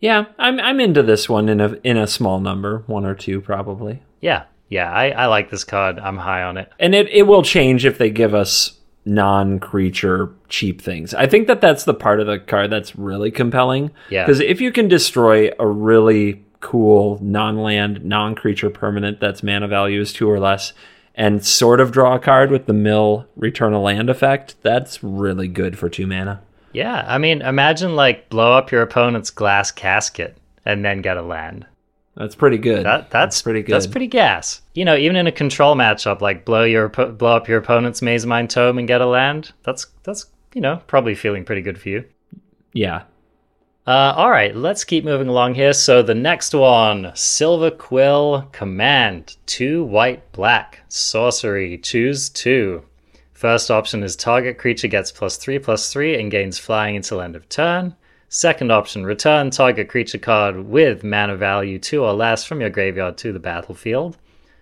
[0.00, 3.40] Yeah, I'm I'm into this one in a in a small number, one or two
[3.40, 4.02] probably.
[4.20, 5.98] Yeah, yeah, I, I like this card.
[5.98, 6.72] I'm high on it.
[6.78, 11.12] And it, it will change if they give us non-creature cheap things.
[11.12, 13.90] I think that that's the part of the card that's really compelling.
[14.08, 14.24] Yeah.
[14.24, 20.12] Because if you can destroy a really cool non-land, non-creature permanent that's mana value is
[20.12, 20.72] two or less,
[21.16, 25.48] and sort of draw a card with the mill return a land effect, that's really
[25.48, 26.42] good for two mana.
[26.72, 31.22] Yeah, I mean, imagine like blow up your opponent's glass casket and then get a
[31.22, 31.66] land.
[32.20, 32.84] That's pretty good.
[32.84, 33.72] That that's pretty good.
[33.72, 34.60] That's pretty gas.
[34.74, 38.50] You know, even in a control matchup, like blow your blow up your opponent's Mazemind
[38.50, 39.52] Tome and get a land.
[39.62, 42.04] That's that's you know probably feeling pretty good for you.
[42.74, 43.04] yeah.
[43.86, 45.72] Uh, all right, let's keep moving along here.
[45.72, 51.78] So the next one, Silverquill Command, two white black sorcery.
[51.78, 52.84] Choose two.
[53.32, 57.34] First option is target creature gets plus three plus three and gains flying until end
[57.34, 57.96] of turn.
[58.32, 63.18] Second option, return target creature card with mana value two or less from your graveyard
[63.18, 64.16] to the battlefield.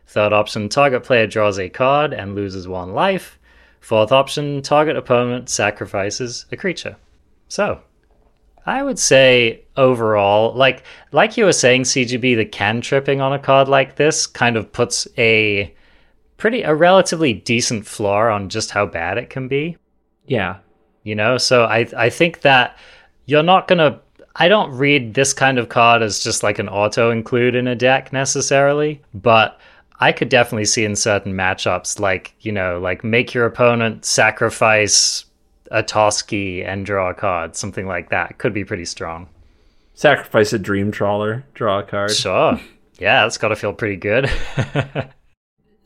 [0.06, 3.38] Third option, target player draws a card and loses one life.
[3.78, 6.96] Fourth option, target opponent sacrifices a creature.
[7.48, 7.82] So,
[8.64, 13.38] I would say overall, like like you were saying, CGB, the can tripping on a
[13.38, 15.74] card like this kind of puts a
[16.38, 19.76] pretty a relatively decent floor on just how bad it can be.
[20.24, 20.56] Yeah.
[21.02, 22.78] You know, so I I think that
[23.28, 24.00] you're not gonna.
[24.34, 27.74] I don't read this kind of card as just like an auto include in a
[27.74, 29.60] deck necessarily, but
[30.00, 35.24] I could definitely see in certain matchups, like you know, like make your opponent sacrifice
[35.70, 38.38] a Toski and draw a card, something like that.
[38.38, 39.28] Could be pretty strong.
[39.94, 42.12] Sacrifice a dream trawler, draw a card.
[42.12, 42.58] Sure.
[42.98, 44.30] Yeah, that's got to feel pretty good.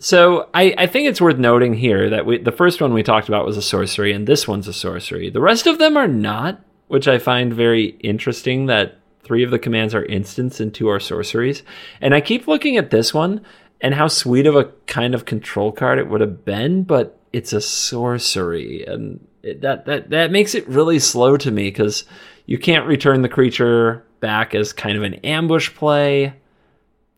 [0.03, 3.29] So I, I think it's worth noting here that we, the first one we talked
[3.29, 5.31] about was a sorcery, and this one's a sorcery.
[5.31, 8.67] The rest of them are not, which I find very interesting.
[8.67, 11.63] That three of the commands are instants and two are sorceries.
[12.01, 13.41] And I keep looking at this one
[13.81, 17.53] and how sweet of a kind of control card it would have been, but it's
[17.53, 22.05] a sorcery, and it, that that that makes it really slow to me because
[22.47, 26.35] you can't return the creature back as kind of an ambush play.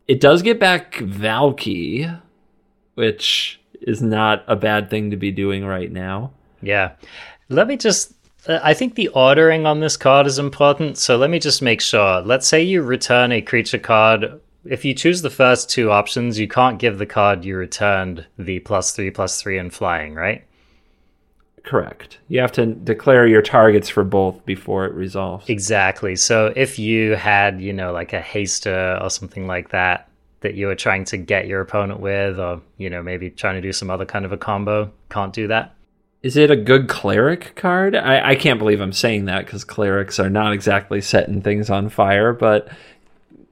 [0.06, 2.20] It does get back Valky,
[2.94, 6.32] which is not a bad thing to be doing right now.
[6.62, 6.92] yeah.
[7.50, 8.14] Let me just.
[8.46, 10.98] Uh, I think the ordering on this card is important.
[10.98, 12.20] So let me just make sure.
[12.20, 14.40] Let's say you return a creature card.
[14.64, 18.60] If you choose the first two options, you can't give the card you returned the
[18.60, 20.44] plus three, plus three, and flying, right?
[21.64, 22.18] Correct.
[22.28, 25.48] You have to declare your targets for both before it resolves.
[25.48, 26.14] Exactly.
[26.16, 30.08] So if you had, you know, like a haster or something like that
[30.40, 33.62] that you were trying to get your opponent with, or, you know, maybe trying to
[33.62, 35.73] do some other kind of a combo, can't do that.
[36.24, 37.94] Is it a good cleric card?
[37.94, 41.90] I, I can't believe I'm saying that because clerics are not exactly setting things on
[41.90, 42.66] fire, but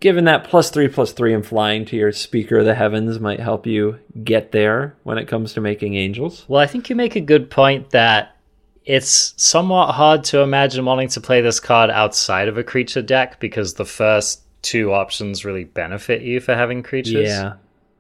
[0.01, 3.41] given that plus three plus three and flying to your speaker of the heavens might
[3.41, 6.47] help you get there when it comes to making angels.
[6.49, 8.39] Well, I think you make a good point that
[8.87, 13.39] it's somewhat hard to imagine wanting to play this card outside of a creature deck
[13.39, 17.29] because the first two options really benefit you for having creatures.
[17.29, 17.57] Yeah.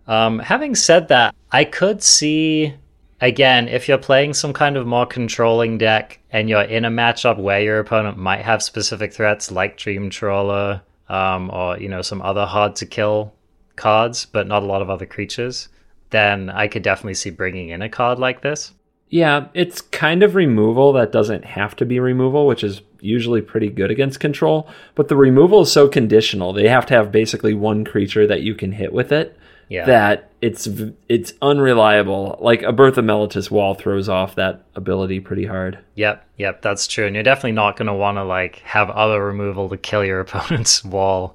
[0.07, 2.75] Um, having said that, I could see
[3.23, 7.39] again if you're playing some kind of more controlling deck and you're in a matchup
[7.39, 12.21] where your opponent might have specific threats like Dream Trawler um, or you know some
[12.21, 13.33] other hard to kill
[13.77, 15.69] cards, but not a lot of other creatures.
[16.11, 18.73] Then I could definitely see bringing in a card like this.
[19.09, 23.69] Yeah, it's kind of removal that doesn't have to be removal, which is usually pretty
[23.69, 24.69] good against control.
[24.95, 28.55] But the removal is so conditional; they have to have basically one creature that you
[28.55, 29.37] can hit with it.
[29.73, 29.87] Yeah.
[29.87, 30.69] That it's
[31.09, 32.39] it's unreliable.
[32.43, 35.79] Like a Bertha Mellitus wall throws off that ability pretty hard.
[35.95, 37.07] Yep, yep, that's true.
[37.07, 40.21] And you're definitely not going to want to like have other removal to kill your
[40.27, 41.35] opponent's wall.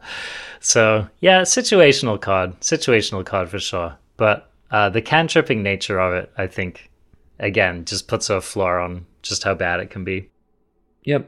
[0.60, 3.98] So yeah, situational card, situational card for sure.
[4.18, 6.92] But uh, the cantripping nature of it, I think,
[7.40, 10.30] again, just puts a floor on just how bad it can be.
[11.06, 11.28] Yep.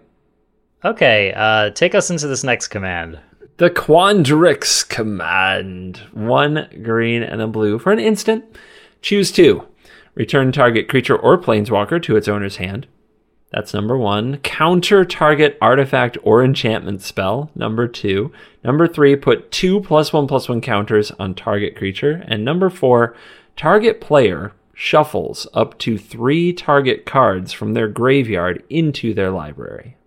[0.85, 3.19] Okay, uh, take us into this next command.
[3.59, 5.97] The Quandrix command.
[6.13, 8.45] One green and a blue for an instant.
[9.01, 9.67] Choose two.
[10.15, 12.87] Return target creature or planeswalker to its owner's hand.
[13.51, 14.37] That's number one.
[14.37, 17.51] Counter target artifact or enchantment spell.
[17.53, 18.31] Number two.
[18.63, 22.23] Number three, put two plus one plus one counters on target creature.
[22.29, 23.13] And number four,
[23.57, 29.97] target player shuffles up to three target cards from their graveyard into their library.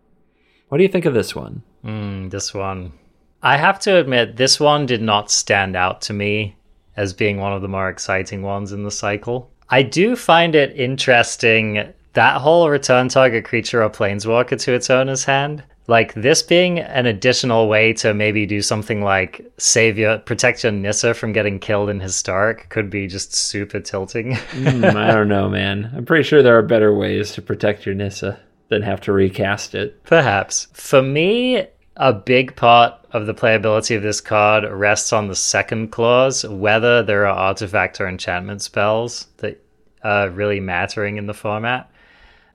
[0.71, 1.63] What do you think of this one?
[1.85, 2.93] Mm, this one.
[3.43, 6.57] I have to admit, this one did not stand out to me
[6.97, 9.51] as being one of the more exciting ones in the cycle.
[9.69, 15.25] I do find it interesting that whole return target creature or planeswalker to its owner's
[15.25, 15.65] hand.
[15.89, 20.71] Like this being an additional way to maybe do something like save your protect your
[20.71, 24.37] Nissa from getting killed in historic could be just super tilting.
[24.53, 25.91] Hmm, I don't know, man.
[25.97, 29.75] I'm pretty sure there are better ways to protect your Nissa than have to recast
[29.75, 30.05] it.
[30.05, 30.69] Perhaps.
[30.73, 35.93] For me, a big part of the playability of this card rests on the second
[35.93, 39.63] clause, whether there are artifact or enchantment spells that
[40.03, 41.91] are really mattering in the format.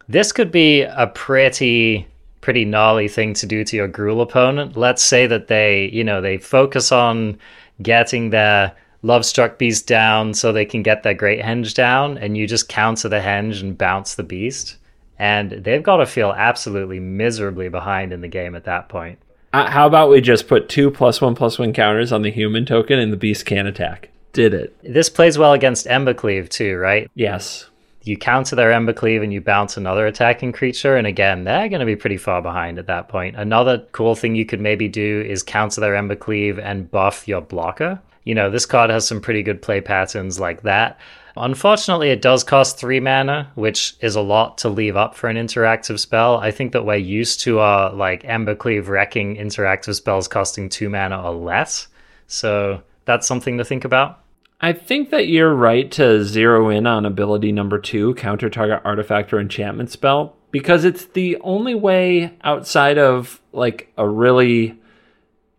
[0.10, 2.08] This could be a pretty
[2.41, 4.78] pretty gnarly thing to do to your Gruul opponent.
[4.78, 7.38] Let's say that they, you know, they focus on
[7.82, 8.73] getting their
[9.04, 13.10] Lovestruck Beast down so they can get their Great Henge down, and you just counter
[13.10, 14.78] the Henge and bounce the Beast.
[15.19, 19.19] And they've got to feel absolutely miserably behind in the game at that point.
[19.54, 22.66] Uh, how about we just put two plus one plus one counters on the human
[22.66, 24.10] token and the beast can't attack?
[24.34, 24.78] Did it.
[24.84, 27.10] This plays well against Embercleave too, right?
[27.16, 27.70] Yes.
[28.04, 31.86] You counter their Embercleave and you bounce another attacking creature, and again, they're going to
[31.86, 33.36] be pretty far behind at that point.
[33.36, 38.00] Another cool thing you could maybe do is counter their Embercleave and buff your blocker.
[38.24, 41.00] You know, this card has some pretty good play patterns like that.
[41.41, 45.38] Unfortunately, it does cost three mana, which is a lot to leave up for an
[45.38, 46.38] interactive spell.
[46.38, 51.21] I think that we're used to our like Embercleave wrecking interactive spells costing two mana
[51.21, 51.88] or less.
[52.28, 54.21] So that's something to think about.
[54.60, 59.32] I think that you're right to zero in on ability number two, counter target artifact
[59.32, 64.80] or enchantment spell, because it's the only way outside of like a really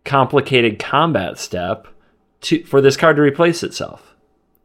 [0.03, 1.87] complicated combat step
[2.41, 4.08] to for this card to replace itself.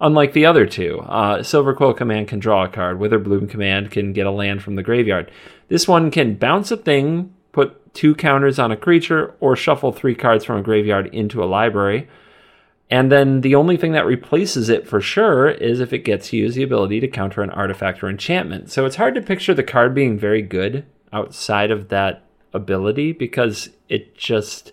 [0.04, 2.98] Unlike the other two, uh, Silverquill Command can draw a card.
[2.98, 5.30] Witherbloom Command can get a land from the graveyard.
[5.68, 10.14] This one can bounce a thing, put two counters on a creature, or shuffle three
[10.14, 12.06] cards from a graveyard into a library.
[12.90, 16.36] And then the only thing that replaces it for sure is if it gets to
[16.36, 18.70] use the ability to counter an artifact or enchantment.
[18.70, 23.70] So it's hard to picture the card being very good outside of that ability because
[23.88, 24.72] it just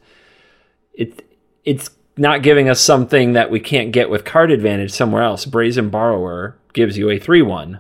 [0.94, 1.26] it
[1.64, 5.46] it's not giving us something that we can't get with card advantage somewhere else.
[5.46, 7.80] Brazen Borrower gives you a 3 1.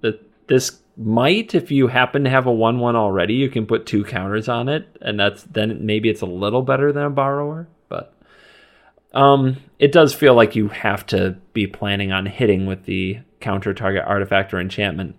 [0.00, 3.86] That This might, if you happen to have a 1 1 already, you can put
[3.86, 7.68] two counters on it, and that's then maybe it's a little better than a Borrower.
[7.88, 8.14] But
[9.14, 13.72] um, it does feel like you have to be planning on hitting with the counter
[13.72, 15.16] target artifact or enchantment.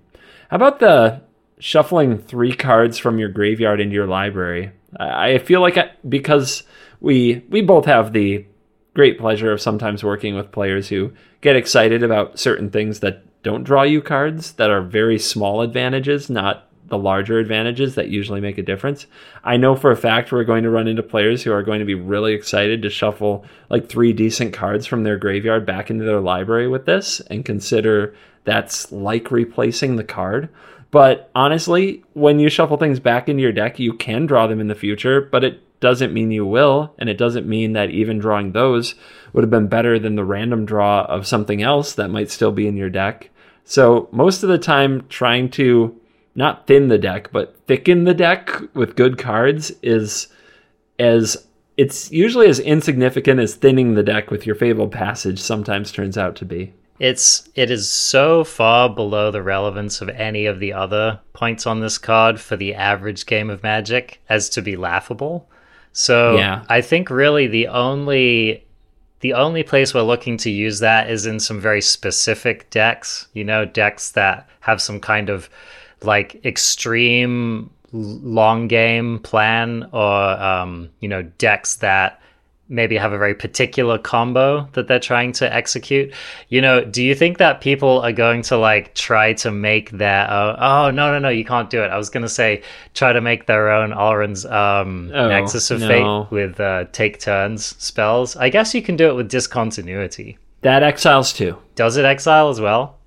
[0.50, 1.22] How about the
[1.60, 4.72] shuffling three cards from your graveyard into your library?
[4.98, 6.64] I feel like I, because
[7.00, 8.46] we we both have the
[8.94, 13.64] great pleasure of sometimes working with players who get excited about certain things that don't
[13.64, 18.58] draw you cards that are very small advantages, not the larger advantages that usually make
[18.58, 19.06] a difference.
[19.44, 21.86] I know for a fact we're going to run into players who are going to
[21.86, 26.20] be really excited to shuffle like three decent cards from their graveyard back into their
[26.20, 30.50] library with this and consider that's like replacing the card.
[30.92, 34.68] But honestly, when you shuffle things back into your deck, you can draw them in
[34.68, 38.52] the future, but it doesn't mean you will, and it doesn't mean that even drawing
[38.52, 38.96] those
[39.32, 42.68] would have been better than the random draw of something else that might still be
[42.68, 43.30] in your deck.
[43.64, 45.96] So, most of the time, trying to
[46.36, 50.28] not thin the deck, but thicken the deck with good cards is
[50.98, 51.48] as
[51.78, 56.36] it's usually as insignificant as thinning the deck with your fabled passage sometimes turns out
[56.36, 56.74] to be.
[57.00, 61.80] It's it is so far below the relevance of any of the other points on
[61.80, 65.50] this card for the average game of Magic as to be laughable.
[65.94, 66.64] So Yeah.
[66.70, 68.66] I think really the only
[69.22, 73.44] the only place we're looking to use that is in some very specific decks, you
[73.44, 75.50] know, decks that have some kind of
[76.02, 82.22] like extreme long game plan or um, you know, decks that
[82.70, 86.14] maybe have a very particular combo that they're trying to execute.
[86.50, 90.30] You know, do you think that people are going to like try to make their
[90.32, 90.56] own?
[90.60, 91.88] Oh no, no, no, you can't do it.
[91.88, 92.62] I was gonna say
[92.94, 95.88] try to make their own Alrund's um, Oh, Nexus of no.
[95.88, 98.36] Fate with uh, take turns spells.
[98.36, 100.38] I guess you can do it with discontinuity.
[100.62, 101.58] That exiles too.
[101.76, 102.98] Does it exile as well?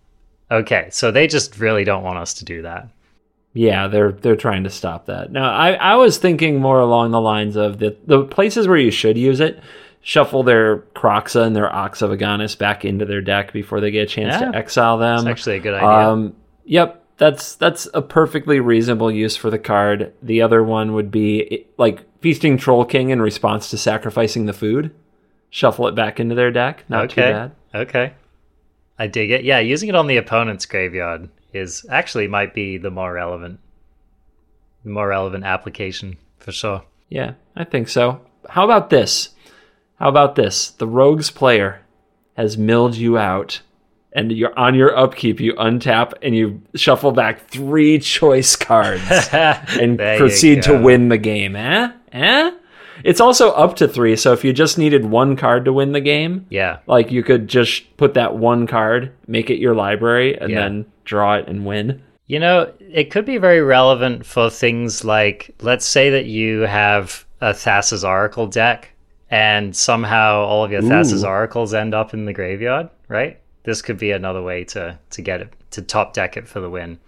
[0.51, 2.89] Okay, so they just really don't want us to do that.
[3.55, 5.31] Yeah, they're they're trying to stop that.
[5.31, 8.91] Now, I, I was thinking more along the lines of the the places where you
[8.91, 9.61] should use it,
[10.01, 14.05] shuffle their Kroxa and their Ox of Agonas back into their deck before they get
[14.05, 14.51] a chance Yeah.
[14.51, 15.19] to exile them.
[15.19, 15.89] It's actually a good idea.
[15.89, 20.15] Um, yep, that's that's a perfectly reasonable use for the card.
[20.23, 24.95] The other one would be like feasting Troll King in response to sacrificing the food.
[25.51, 26.85] Shuffle it back into their deck.
[26.89, 27.33] Not too okay.
[27.33, 27.53] bad.
[27.75, 28.13] Okay.
[28.99, 29.45] I dig it.
[29.45, 33.59] Yeah, using it on the opponent's graveyard is actually might be the more relevant
[34.85, 36.83] the more relevant application for sure.
[37.09, 38.21] Yeah, I think so.
[38.49, 39.29] How about this?
[40.01, 40.71] How about this?
[40.71, 41.83] The rogues player
[42.37, 43.61] has milled you out,
[44.13, 45.39] and you're on your upkeep.
[45.39, 51.55] You untap and you shuffle back three choice cards and proceed to win the game.
[51.55, 51.93] Eh?
[52.13, 52.51] Eh?
[53.05, 54.17] It's also up to three.
[54.17, 56.79] So if you just needed one card to win the game, Yeah.
[56.87, 60.61] like you could just put that one card, make it your library, and Yeah.
[60.61, 62.03] then draw it and win.
[62.27, 67.25] You know, it could be very relevant for things like let's say that you have
[67.41, 68.91] a Thassa's Oracle deck
[69.31, 73.41] and somehow all of your Thassa's Oracles end up in the graveyard, right?
[73.65, 76.71] This could be another way to to get it to top deck it for the
[76.71, 76.99] win.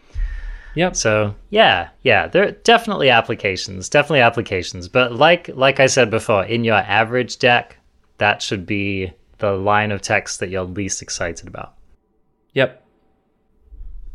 [0.75, 0.97] Yep.
[0.97, 4.89] So yeah, yeah, there are definitely applications, definitely applications.
[4.89, 7.79] But like like I said before, in your average deck,
[8.19, 11.75] that should be the line of text that you're least excited about.
[12.55, 12.84] Yep.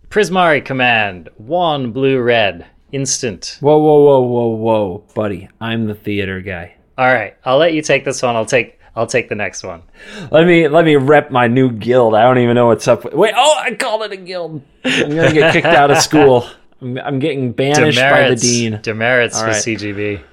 [0.09, 3.57] Prismari command, one blue red, instant.
[3.59, 5.49] Whoa, whoa, whoa, whoa, whoa, buddy.
[5.61, 6.75] I'm the theater guy.
[6.97, 8.35] All right, I'll let you take this one.
[8.35, 9.83] I'll take I'll take the next one.
[10.31, 12.15] Let me let me rep my new guild.
[12.15, 13.03] I don't even know what's up.
[13.03, 14.63] With, wait, oh, I called it a guild.
[14.83, 16.49] I'm gonna get kicked out of school.
[16.81, 18.79] I'm, I'm getting banished by the dean.
[18.81, 19.55] Demerits All for right.
[19.55, 20.23] CGB.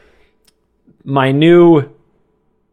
[1.04, 1.94] My new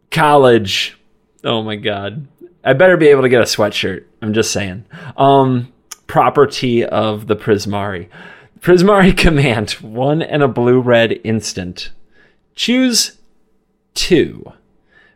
[0.10, 0.98] college.
[1.44, 2.28] Oh my god.
[2.64, 4.06] I better be able to get a sweatshirt.
[4.22, 4.86] I'm just saying.
[5.18, 5.74] Um,
[6.08, 8.08] property of the Prismari.
[8.60, 11.92] Prismari command one and a blue red instant.
[12.56, 13.18] Choose
[13.94, 14.54] two.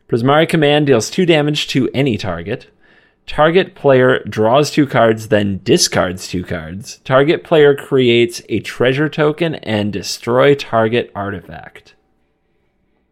[0.10, 2.68] Prismari command deals two damage to any target.
[3.26, 7.00] Target player draws two cards, then discards two cards.
[7.04, 11.94] Target player creates a treasure token and destroy target artifact.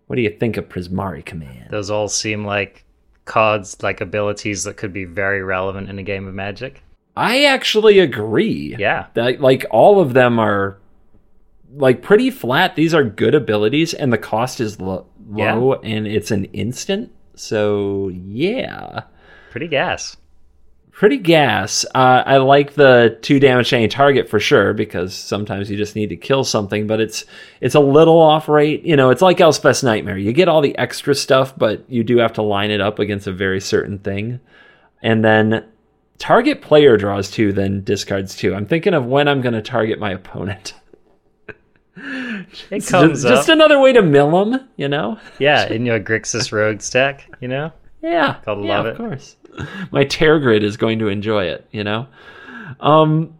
[0.07, 1.69] What do you think of Prismari command?
[1.69, 2.85] Those all seem like
[3.25, 6.81] cards, like abilities that could be very relevant in a game of Magic.
[7.15, 8.75] I actually agree.
[8.77, 9.07] Yeah.
[9.13, 10.77] That, like all of them are
[11.73, 12.75] like pretty flat.
[12.75, 15.53] These are good abilities, and the cost is lo- Yeah.
[15.55, 17.11] low, and it's an instant.
[17.35, 19.01] So yeah,
[19.51, 20.15] Pretty gas.
[20.91, 21.85] pretty gas.
[21.93, 25.95] Uh, I like the two damage to any target for sure because sometimes you just
[25.97, 27.25] need to kill something, but it's
[27.59, 28.85] it's a little off rate.
[28.85, 30.17] You know, it's like Elspeth's Nightmare.
[30.17, 33.27] You get all the extra stuff, but you do have to line it up against
[33.27, 34.39] a very certain thing,
[35.01, 35.65] and then.
[36.17, 38.55] Target player draws two, then discards two.
[38.55, 40.73] I'm thinking of when I'm going to target my opponent.
[41.97, 45.17] It comes just, just another way to mill them, you know?
[45.39, 47.71] yeah, in your Grixis Rogue stack, you know?
[48.01, 48.97] Yeah, Gotta yeah, love of it.
[48.97, 49.35] course.
[49.91, 52.07] My Tergrid is going to enjoy it, you know.
[52.79, 53.35] Um,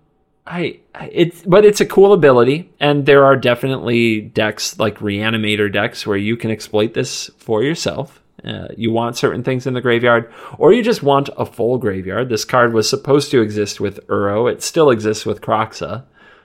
[0.47, 5.71] I I- it's but it's a cool ability, and there are definitely decks like Reanimator
[5.71, 8.21] decks where you can exploit this for yourself.
[8.45, 12.29] Uh, you want certain things in the graveyard, or you just want a full graveyard.
[12.29, 14.51] This card was supposed to exist with Uro.
[14.51, 16.03] It still exists with Kroxa.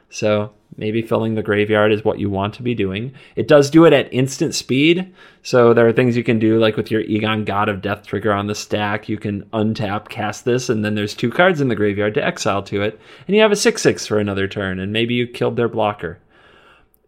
[0.08, 3.12] So maybe filling the graveyard is what you want to be doing.
[3.36, 5.12] It does do it at instant speed.
[5.42, 8.32] So there are things you can do, like with your Egon God of Death trigger
[8.32, 9.08] on the stack.
[9.08, 12.62] You can untap, cast this, and then there's two cards in the graveyard to exile
[12.64, 12.98] to it.
[13.26, 16.18] And you have a 6 6 for another turn, and maybe you killed their blocker.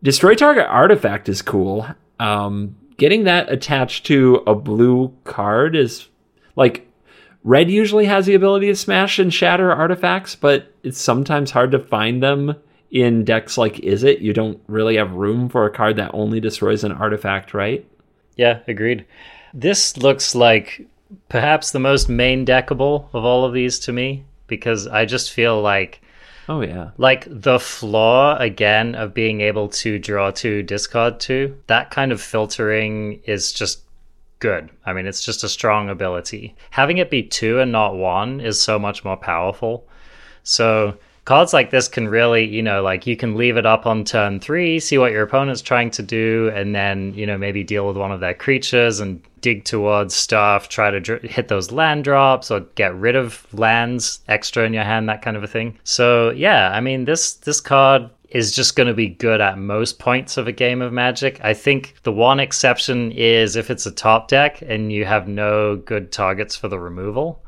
[0.03, 1.87] Destroy target artifact is cool.
[2.21, 6.09] Um, getting that attached to a blue card is
[6.57, 6.87] like
[7.45, 11.79] red usually has the ability to smash and shatter artifacts, but it's sometimes hard to
[11.79, 12.55] find them
[12.91, 14.21] in decks like Is It.
[14.21, 17.87] You don't really have room for a card that only destroys an artifact, right?
[18.37, 19.05] Yeah, agreed.
[19.55, 20.87] This looks like
[21.29, 25.61] perhaps the most main deckable of all of these to me because I just feel
[25.61, 26.03] like
[26.49, 26.91] Oh yeah.
[26.97, 32.21] like the flaw again of being able to draw two discard two that kind of
[32.21, 33.83] filtering is just
[34.41, 34.71] good.
[34.85, 36.57] I mean it's just a strong ability.
[36.71, 39.87] Having it be two and not one is so much more powerful.
[40.43, 44.05] So cards like this can really you know like you can leave it up on
[44.05, 47.87] turn three see what your opponent's trying to do and then you know maybe deal
[47.87, 52.03] with one of their creatures and dig towards stuff try to dr- hit those land
[52.05, 55.79] drops or get rid of lands extra in your hand that kind of a thing
[55.85, 59.99] so yeah i mean this this card is just going to be good at most
[59.99, 63.91] points of a game of magic i think the one exception is if it's a
[63.93, 67.41] top deck and you have no good targets for the removal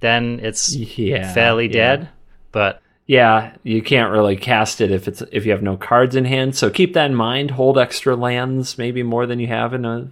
[0.00, 1.32] then it's Yeah.
[1.32, 1.72] fairly yeah.
[1.72, 2.08] dead
[2.52, 2.80] but
[3.10, 6.54] Yeah, you can't really cast it if it's if you have no cards in hand.
[6.54, 7.50] So keep that in mind.
[7.50, 10.08] Hold extra lands, maybe more than you have in a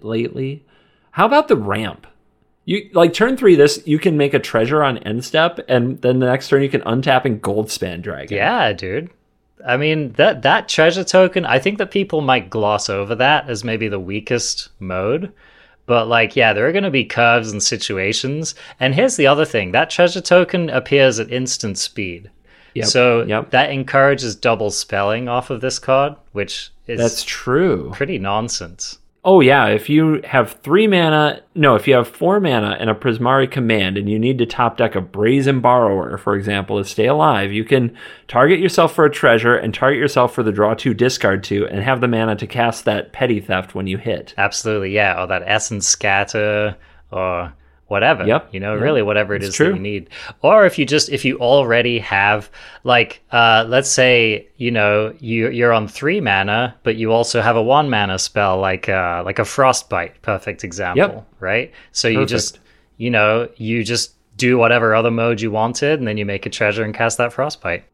[0.00, 0.64] lately.
[1.10, 2.06] How about the ramp?
[2.64, 3.56] You like turn three.
[3.56, 6.68] This you can make a treasure on end step, and then the next turn you
[6.68, 8.36] can untap and Goldspan Dragon.
[8.36, 9.10] Yeah, dude.
[9.66, 13.64] I mean that that treasure token, I think that people might gloss over that as
[13.64, 15.32] maybe the weakest mode.
[15.86, 18.54] But like, yeah, there are going to be curves and situations.
[18.78, 22.30] And here's the other thing: that treasure token appears at instant speed.
[22.76, 23.50] Yep, So yep.
[23.50, 27.90] that encourages double spelling off of this card, which is that's true.
[27.94, 28.98] pretty nonsense.
[29.28, 32.94] Oh yeah, if you have three mana, no, if you have four mana and a
[32.94, 37.06] Prismari command, and you need to top deck a Brazen Borrower, for example, to stay
[37.06, 37.96] alive, you can
[38.28, 41.82] target yourself for a treasure and target yourself for the draw two, discard two, and
[41.82, 44.32] have the mana to cast that Petty Theft when you hit.
[44.38, 45.20] Absolutely, yeah.
[45.20, 46.76] Or that essence scatter
[47.10, 47.52] or
[47.88, 48.26] whatever.
[48.26, 48.82] Yep, You know, yep.
[48.82, 49.68] really whatever it It's is true.
[49.70, 50.08] that you need.
[50.42, 52.50] Or if you just if you already have
[52.84, 57.56] like uh let's say, you know, you you're on three mana, but you also have
[57.56, 60.98] a one mana spell like uh like a frostbite, perfect example.
[60.98, 61.26] yep.
[61.40, 61.72] Right?
[61.92, 62.58] So you just
[62.96, 66.50] you know, you just do whatever other mode you wanted and then you make a
[66.50, 67.84] treasure and cast that frostbite.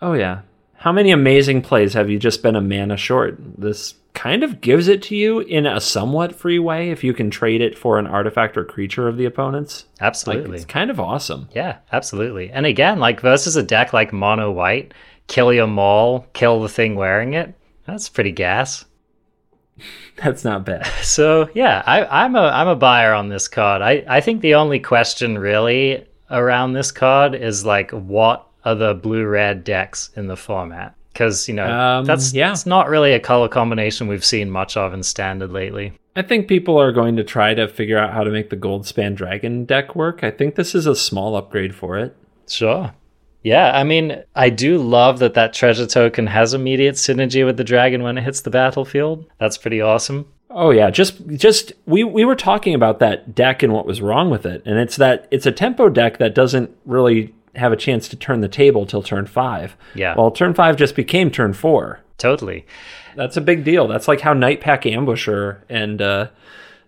[0.00, 0.42] Oh yeah,
[0.76, 3.36] How many amazing plays have you just been a mana short?
[3.58, 7.30] This kind of gives it to you in a somewhat free way if you can
[7.30, 9.84] trade it for an artifact or creature of the opponent's.
[10.00, 10.50] Absolutely.
[10.50, 11.48] Like, it's kind of awesome.
[11.52, 12.50] Yeah, absolutely.
[12.50, 14.92] And again, like versus a deck like mono white,
[15.28, 17.54] kill your maul, kill the thing wearing it.
[17.86, 18.84] That's pretty gas.
[20.16, 20.86] That's not bad.
[21.02, 23.82] So yeah, I, I'm a I'm a buyer on this card.
[23.82, 28.94] I, I think the only question really around this card is like what are the
[28.94, 30.94] blue red decks in the format?
[31.18, 32.52] Because you know Um, that's yeah.
[32.52, 35.92] it's not really a color combination we've seen much of in standard lately.
[36.14, 39.16] I think people are going to try to figure out how to make the Goldspan
[39.16, 40.22] Dragon deck work.
[40.22, 42.16] I think this is a small upgrade for it.
[42.48, 42.92] Sure.
[43.42, 47.64] Yeah, I mean, I do love that that treasure token has immediate synergy with the
[47.64, 49.26] dragon when it hits the battlefield.
[49.38, 50.26] That's pretty awesome.
[50.50, 54.30] Oh yeah, just just we we were talking about that deck and what was wrong
[54.30, 58.08] with it, and it's that it's a tempo deck that doesn't really have a chance
[58.08, 59.76] to turn the table till turn five.
[59.94, 60.14] Yeah.
[60.16, 62.00] Well, turn five just became turn four.
[62.16, 62.66] Totally.
[63.16, 63.86] That's a big deal.
[63.88, 66.28] That's like how Nightpack Ambusher and uh,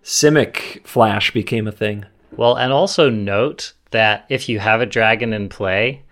[0.03, 2.05] Simic Flash became a thing.
[2.35, 6.03] Well, and also note that if you have a dragon in play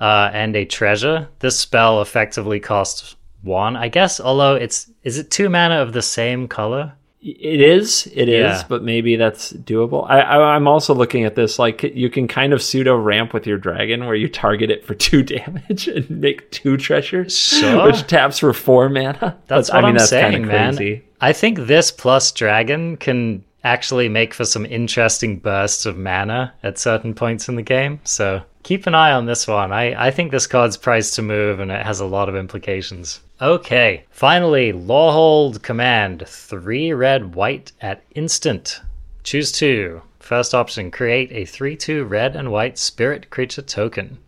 [0.00, 3.76] uh, and a treasure, this spell effectively costs one.
[3.76, 6.94] I guess, although it's is it two mana of the same color?
[7.28, 8.62] It is, it is, Yeah.
[8.68, 10.06] but maybe that's doable.
[10.08, 13.46] I, I, I'm also looking at this like you can kind of pseudo ramp with
[13.48, 17.84] your dragon, where you target it for two damage and make two treasures, Sure.
[17.86, 19.36] which taps for four mana.
[19.48, 20.76] That's But, what I mean, am that's saying, man.
[20.76, 21.02] crazy.
[21.20, 26.78] I think this plus dragon can actually make for some interesting bursts of mana at
[26.78, 27.98] certain points in the game.
[28.04, 29.72] So keep an eye on this one.
[29.72, 33.20] I, I think this card's priced to move and it has a lot of implications.
[33.40, 36.24] Okay, finally, Lorehold Command.
[36.26, 38.80] Three red, white at instant.
[39.22, 40.02] Choose two.
[40.18, 44.18] First option, create a 3 2 red and white spirit creature token.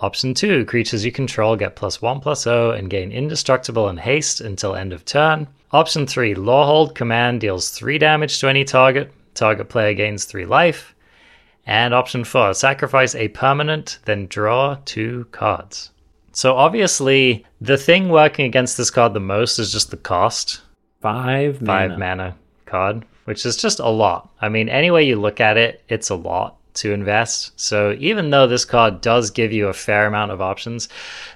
[0.00, 4.42] Option 2 Creatures you control get plus 1 plus 0 and gain indestructible and haste
[4.42, 5.46] until end of turn.
[5.72, 9.10] Option 3 Lorehold Command deals 3 damage to any target.
[9.32, 10.94] Target player gains 3 life.
[11.66, 15.90] And option 4 Sacrifice a permanent, then draw 2 cards.
[16.32, 20.60] So obviously, the thing working against this card the most is just the cost
[21.00, 21.98] Five, five mana.
[21.98, 24.30] mana card, which is just a lot.
[24.40, 27.58] I mean, any way you look at it, it's a lot to invest.
[27.58, 30.88] So even though this card does give you a fair amount of options,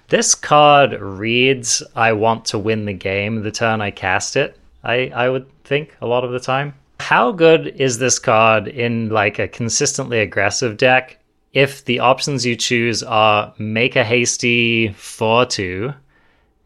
[0.08, 4.58] this card reads I want to win the game the turn I cast it.
[4.82, 6.74] I, I would think a lot of the time.
[7.00, 11.18] How good is this card in like a consistently aggressive deck
[11.54, 15.92] if the options you choose are make a hasty 4 2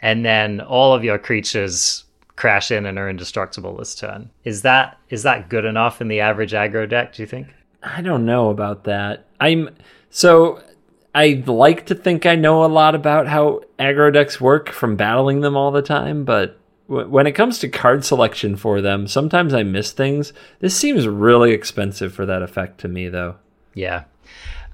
[0.01, 2.05] and then all of your creatures
[2.37, 4.29] crash in and are indestructible this turn.
[4.43, 7.47] Is that is that good enough in the average aggro deck, do you think?
[7.83, 9.27] I don't know about that.
[9.41, 9.71] I'm
[10.11, 10.61] so
[11.15, 15.43] I like to think I know a lot about how aggro decks work from battling
[15.43, 19.63] them all the time, but when it comes to card selection for them, sometimes I
[19.63, 20.33] miss things.
[20.61, 23.37] This seems really expensive for that effect to me, though.
[23.75, 24.05] Yeah.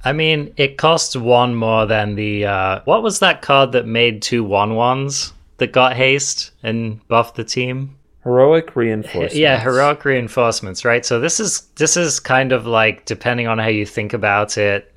[0.05, 4.23] I mean, it costs one more than the uh what was that card that made
[4.23, 7.97] two one ones that got haste and buffed the team?
[8.25, 9.35] Heroic reinforcements.
[9.35, 11.05] Yeah, heroic reinforcements, right?
[11.05, 14.93] So this is this is kind of like depending on how you think about it,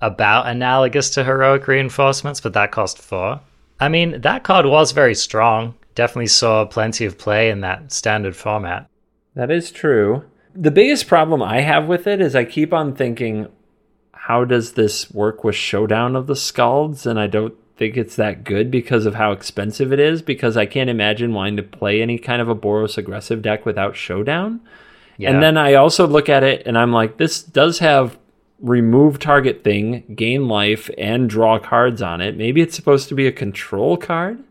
[0.00, 3.40] about analogous to heroic reinforcements, but that cost four.
[3.78, 5.74] I mean, that card was very strong.
[5.94, 8.88] Definitely saw plenty of play in that standard format.
[9.34, 10.24] That is true.
[10.54, 13.48] The biggest problem I have with it is I keep on thinking,
[14.12, 17.06] how does this work with Showdown of the Skalds?
[17.06, 20.66] And I don't think it's that good because of how expensive it is, because I
[20.66, 24.60] can't imagine wanting to play any kind of a Boros aggressive deck without Showdown.
[25.16, 25.30] Yeah.
[25.30, 28.18] And then I also look at it and I'm like, this does have
[28.60, 32.36] remove target thing, gain life, and draw cards on it.
[32.36, 34.42] Maybe it's supposed to be a control card,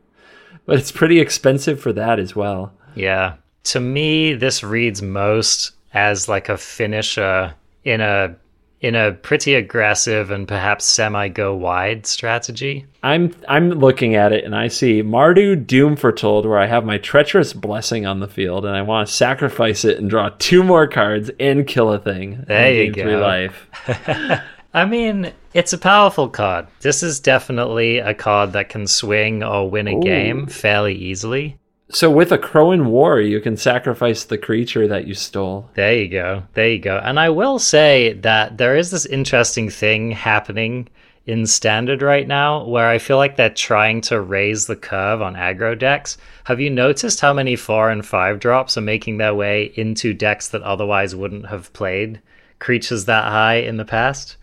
[0.69, 2.71] but it's pretty expensive for that as well.
[2.93, 3.37] Yeah.
[3.63, 7.53] To me, this reads most as like a finisher uh,
[7.83, 8.35] in a
[8.79, 12.85] in a pretty aggressive and perhaps semi go wide strategy.
[13.01, 16.99] I'm I'm looking at it and I see Mardu Doom Foretold where I have my
[16.99, 20.85] treacherous blessing on the field and I want to sacrifice it and draw two more
[20.85, 22.43] cards and kill a thing.
[22.47, 23.19] There you Three go.
[23.19, 23.67] life.
[24.79, 26.65] I mean, it's a powerful card.
[26.79, 30.01] This is definitely a card that can swing or win a Ooh.
[30.01, 31.57] game fairly easily.
[31.89, 35.69] So with a Crow in War, you can sacrifice the creature that you stole.
[35.73, 36.43] There you go.
[36.53, 36.97] There you go.
[37.03, 40.87] And I will say that there is this interesting thing happening
[41.25, 45.35] in standard right now where I feel like they're trying to raise the curve on
[45.35, 46.17] aggro decks.
[46.45, 50.47] Have you noticed how many 4 and 5 drops are making their way into decks
[50.47, 52.21] that otherwise wouldn't have played
[52.59, 54.37] creatures that high in the past?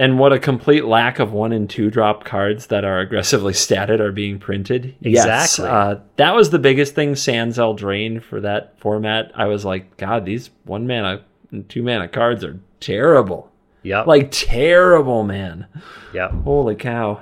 [0.00, 4.00] And what a complete lack of one and two drop cards that are aggressively statted
[4.00, 4.96] are being printed.
[5.00, 5.68] Yes, Exactly.
[5.68, 7.14] uh, that was the biggest thing.
[7.14, 9.30] Sans Eldraine for that format.
[9.34, 11.22] I was like, God, these one mana,
[11.52, 13.52] and two mana cards are terrible.
[13.82, 14.06] Yep.
[14.06, 15.66] Like terrible, man.
[16.14, 16.30] yep.
[16.44, 17.20] Holy cow.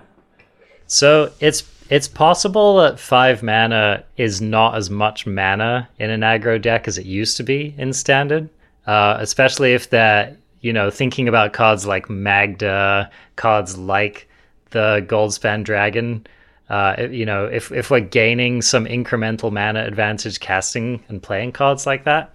[0.86, 6.60] So it's it's possible that five mana is not as much mana in an aggro
[6.60, 8.48] deck as it used to be in standard,
[8.86, 14.28] uh, especially if they're you know thinking about cards like Magda, cards like
[14.70, 16.26] the Goldspan Dragon.
[16.68, 21.86] Uh, you know, if if we're gaining some incremental mana advantage casting and playing cards
[21.86, 22.34] like that,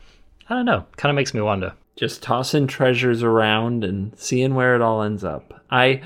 [0.49, 0.85] I don't know.
[0.97, 1.73] Kind of makes me wonder.
[1.95, 5.61] just tossing treasures around and seeing where it all ends up.
[5.69, 6.01] I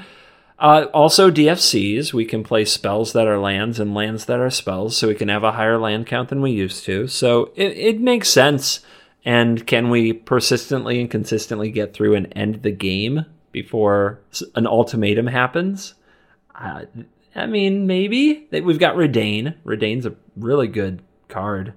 [0.59, 2.13] uh, also DFCs.
[2.13, 5.29] We can play spells that are lands and lands that are spells, so we can
[5.29, 7.07] have a higher land count than we used to.
[7.07, 8.81] So it, it makes sense.
[9.27, 14.21] And can we persistently and consistently get through and end the game before
[14.55, 15.95] an ultimatum happens?
[16.55, 16.85] Uh,
[17.35, 19.53] I mean, maybe we've got Reidane.
[19.65, 21.73] Reidane's a really good card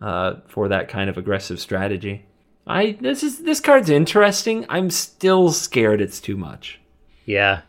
[0.00, 2.24] uh, for that kind of aggressive strategy.
[2.66, 4.64] I this is this card's interesting.
[4.70, 6.80] I'm still scared it's too much.
[7.26, 7.60] Yeah,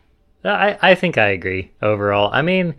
[0.42, 2.30] I, I think I agree overall.
[2.32, 2.76] I mean,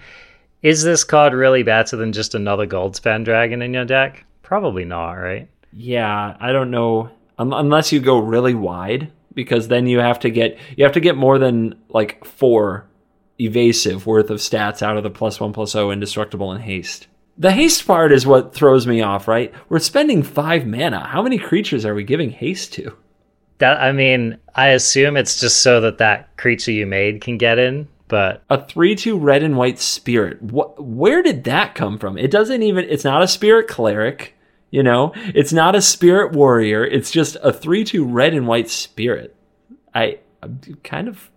[0.64, 4.26] is this card really better than just another Goldspan Dragon in your deck?
[4.42, 5.48] Probably not, right?
[5.72, 10.30] Yeah, I don't know un- unless you go really wide because then you have to
[10.30, 12.86] get you have to get more than like 4
[13.40, 17.08] evasive worth of stats out of the plus 1 plus 0 indestructible and haste.
[17.38, 19.54] The haste part is what throws me off, right?
[19.70, 21.08] We're spending 5 mana.
[21.08, 22.96] How many creatures are we giving haste to?
[23.60, 27.60] That I mean, I assume it's just so that that creature you made can get
[27.60, 30.42] in, but A 3 2 red and white spirit.
[30.42, 32.18] What, where did that come from?
[32.18, 34.36] It doesn't even, it's not a spirit cleric,
[34.72, 35.14] you know?
[35.34, 36.86] It's not a spirit warrior.
[36.86, 39.36] It's just a 3 2 red and white spirit.
[39.94, 41.30] I, I'm kind of,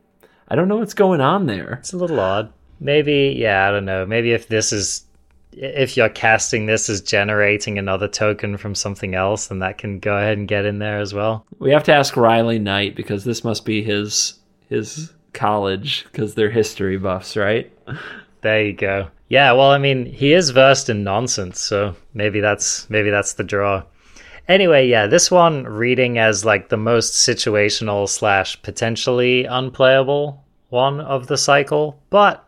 [0.49, 1.75] I don't know what's going on there.
[1.75, 2.53] it's a little odd.
[2.81, 4.05] Maybe, yeah, I don't know.
[4.05, 5.05] Maybe if this is
[5.53, 10.17] if you're casting this as generating another token from something else, then that can go
[10.17, 11.45] ahead and get in there as well.
[11.59, 14.35] We have to ask Riley Knight because this must be his,
[14.69, 17.71] his college because they're history buffs, right?
[18.41, 19.09] There you go.
[19.33, 23.43] Yeah, well, I mean, he is versed in nonsense, so maybe that's maybe that's the
[23.43, 23.83] draw.
[24.47, 31.29] Anyway, yeah, this one reading as like the most situational slash potentially unplayable one of
[31.29, 32.47] the cycle, but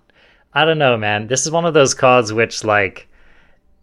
[0.52, 1.26] I don't know, man.
[1.26, 3.08] This is one of those cards which like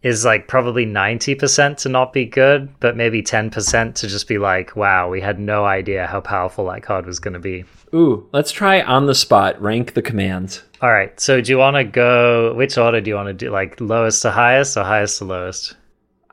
[0.04, 4.76] is like probably 90% to not be good, but maybe 10% to just be like,
[4.76, 7.64] wow, we had no idea how powerful that card was going to be.
[7.94, 10.64] Ooh, let's try on the spot, rank the commands.
[10.82, 11.20] All right.
[11.20, 12.54] So do you want to go?
[12.56, 13.52] Which order do you want to do?
[13.52, 15.76] Like lowest to highest or highest to lowest?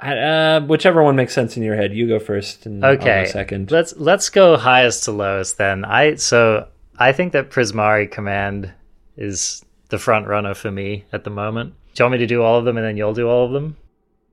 [0.00, 1.92] Uh, whichever one makes sense in your head.
[1.92, 3.26] You go first and I'll go Okay.
[3.26, 3.70] second.
[3.70, 5.84] Let's let's go highest to lowest then.
[5.84, 8.72] I so I think that Prismari command
[9.16, 11.74] is the front runner for me at the moment.
[11.94, 13.52] Do you want me to do all of them and then you'll do all of
[13.52, 13.76] them?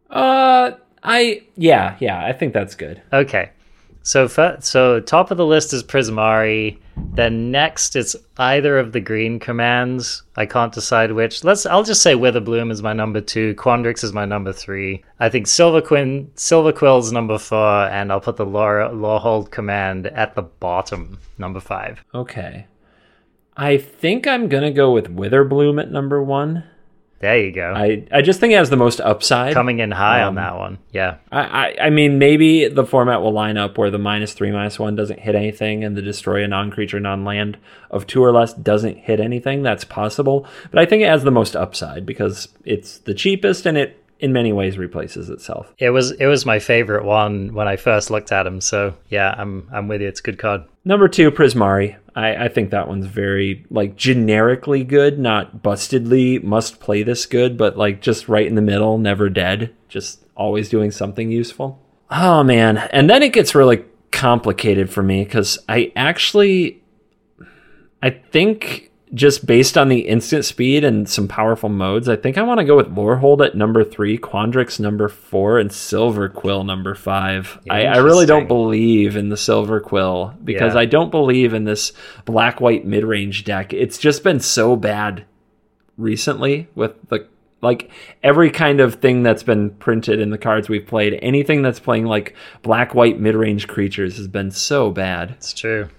[0.09, 0.71] Uh,
[1.03, 3.01] I yeah yeah I think that's good.
[3.13, 3.51] Okay.
[4.05, 4.27] So
[4.59, 6.77] so top of the list is Prismari.
[6.95, 10.21] Then next it's either of the green commands.
[10.35, 11.43] I can't decide which.
[11.43, 13.55] Let's I'll just say Witherbloom is my number two.
[13.55, 15.03] Quandrix is my number three.
[15.19, 20.35] I think Silver Quinn Silverquill's number four, and I'll put the Law Lorehold command at
[20.35, 22.03] the bottom, number five.
[22.13, 22.67] Okay,
[23.57, 26.63] I think I'm gonna go with Witherbloom at number one.
[27.19, 27.73] There you go.
[27.75, 29.53] I I just think it has the most upside.
[29.53, 30.77] Coming in high Um, on that one.
[30.91, 31.15] Yeah.
[31.31, 34.77] I, I I mean maybe the format will line up where the minus three minus
[34.77, 37.57] one doesn't hit anything and the destroy a non creature non land
[37.89, 39.63] of two or less doesn't hit anything.
[39.63, 43.77] That's possible, but I think it has the most upside because it's the cheapest and
[43.77, 45.73] it in many ways replaces itself.
[45.77, 48.61] It was it was my favorite one when I first looked at him.
[48.61, 50.07] So yeah, I'm I'm with you.
[50.07, 50.63] It's a good card.
[50.87, 51.97] Number two, Prismari.
[52.15, 57.57] I, I think that one's very like generically good, not bustedly must play this good,
[57.57, 61.81] but like just right in the middle, never dead, just always doing something useful.
[62.11, 66.83] Oh man, and then it gets really complicated for me because I actually,
[68.01, 72.43] I think just based on the instant speed and some powerful modes, I think I
[72.43, 77.59] want to go with Lorehold at number three, Quandrix number four, and Silverquill number five.
[77.69, 80.81] I, I really don't believe in the Silverquill because Yeah.
[80.81, 81.93] I don't believe in this
[82.25, 83.73] black white mid range deck.
[83.73, 85.25] It's just been so bad
[85.97, 87.27] recently with the
[87.61, 87.89] like
[88.21, 91.17] every kind of thing that's been printed in the cards we've played.
[91.23, 95.31] Anything that's playing like black white mid range creatures has been so bad.
[95.31, 95.89] It's true.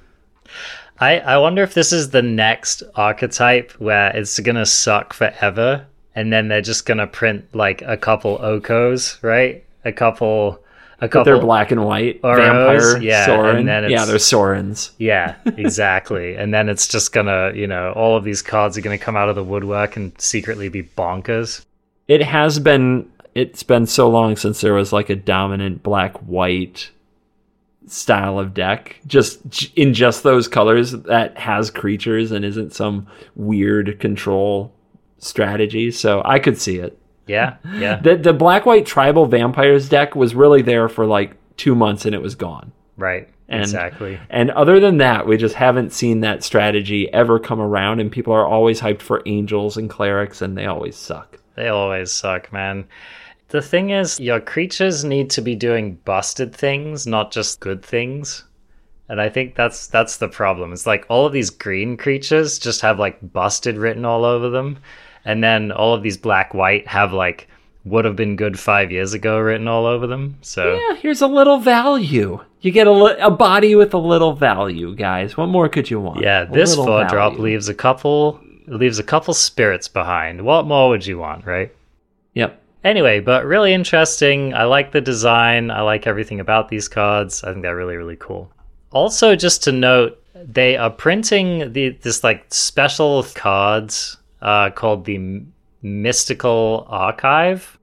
[1.00, 6.32] I I wonder if this is the next archetype where it's gonna suck forever, and
[6.32, 9.64] then they're just gonna print like a couple Okos, right?
[9.84, 10.62] A couple
[10.98, 11.40] a But they're couple.
[11.46, 12.22] black and white.
[12.22, 13.56] Uros, Vampire, yeah, Sorin.
[13.58, 14.92] and then yeah, they're Sorins.
[14.98, 16.36] Yeah, exactly.
[16.36, 19.28] and then it's just gonna, you know, all of these cards are gonna come out
[19.28, 21.64] of the woodwork and secretly be bonkers.
[22.08, 23.10] It has been.
[23.34, 26.90] It's been so long since there was like a dominant black white
[27.86, 33.06] style of deck just in just those colors that has creatures and isn't some
[33.36, 34.72] weird control
[35.18, 40.14] strategy so i could see it Yeah, yeah, the, the black white tribal vampires deck
[40.14, 43.28] was really there for like two months and it was gone right.
[43.48, 44.18] And- exactly.
[44.30, 48.32] and other than that we just haven't seen that strategy ever come around and people
[48.32, 52.86] are always hyped for angels and clerics and they always suck They always suck, man.
[53.48, 58.44] The thing is, your creatures need to be doing busted things, not just good things.
[59.08, 60.72] And I think that's that's the problem.
[60.72, 64.78] It's like all of these green creatures just have like busted written all over them,
[65.24, 67.46] and then all of these black white have like
[67.84, 70.36] would have been good five years ago written all over them.
[70.42, 72.40] So Yeah, here's a little value.
[72.60, 75.36] You get a, li- a body with a little value, guys.
[75.36, 76.20] What more could you want?
[76.20, 80.44] yeah, A this four drop leaves a couple leaves a couple spirits behind.
[80.44, 81.72] What more would you want, right?
[82.34, 82.60] Yep.
[82.86, 84.54] Anyway, but really interesting.
[84.54, 85.72] I like the design.
[85.72, 87.42] I like everything about these cards.
[87.42, 88.48] I think they're really, really cool.
[88.92, 95.42] Also, just to note, they are printing the this like special cards uh, called the
[95.82, 97.76] Mystical Archive.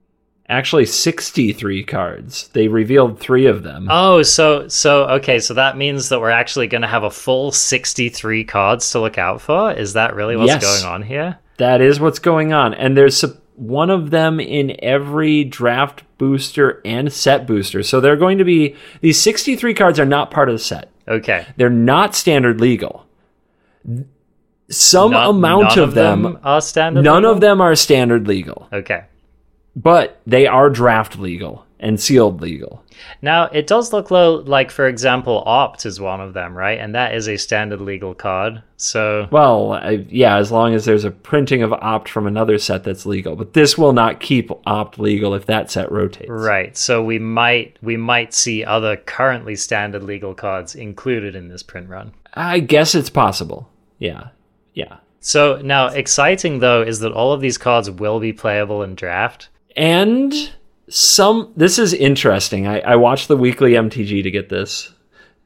[0.49, 2.47] Actually, 63 cards.
[2.49, 3.87] They revealed three of them.
[3.89, 7.51] Oh, so so okay, so that means that we're actually going to have a full
[7.51, 9.73] sixty-three cards to look out for.
[9.73, 10.63] Is that really what's Yes.
[10.83, 11.39] going on here?
[11.57, 12.73] That is what's going on.
[12.73, 13.23] And there's
[13.55, 17.83] one of them in every draft booster and set booster.
[17.83, 20.89] So they're going to be these 63 cards are not part of the set.
[21.07, 23.05] Okay, They're not standard legal.
[24.69, 27.03] Some No- amount none of them, are standard.
[27.03, 27.31] none legal?
[27.31, 29.03] of them are standard legal, Okay.
[29.75, 32.82] but they are draft legal and sealed legal.
[33.21, 36.79] Now, it does look low, like, for example, Opt is one of them, right?
[36.79, 38.61] And that is a standard legal card.
[38.77, 42.83] So, Well, I, yeah, as long as there's a printing of opt from another set
[42.83, 46.29] that's legal, but this will not keep opt legal if that set rotates.
[46.29, 46.75] right.
[46.75, 51.87] So we might we might see other currently standard legal cards included in this print
[51.87, 52.13] run.
[52.33, 53.69] I guess it's possible.
[53.99, 54.29] Yeah,
[54.73, 54.97] yeah.
[55.21, 59.47] So now, exciting though is that all of these cards will be playable in draft.
[59.77, 60.33] And
[60.89, 61.51] some.
[61.55, 62.67] This is interesting.
[62.67, 64.91] I, I watched the weekly MTG to get this.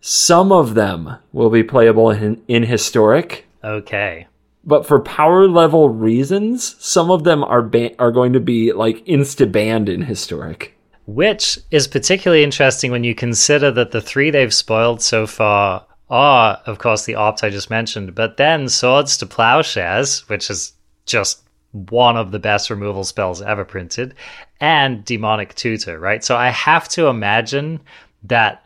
[0.01, 3.45] Some of them will be playable in, in historic.
[3.63, 4.27] Okay.
[4.63, 9.03] but for power level reasons, some of them are ba- are going to be like
[9.05, 10.77] insta banned in historic.
[11.07, 16.61] Which is particularly interesting when you consider that the three they've spoiled so far are,
[16.65, 20.73] of course, the opt I just mentioned, but then Swords to Plowshares, which is
[21.05, 24.15] just one of the best removal spells ever printed,
[24.59, 26.23] and Demonic Tutor, right?
[26.23, 27.79] So I have to imagine
[28.23, 28.63] that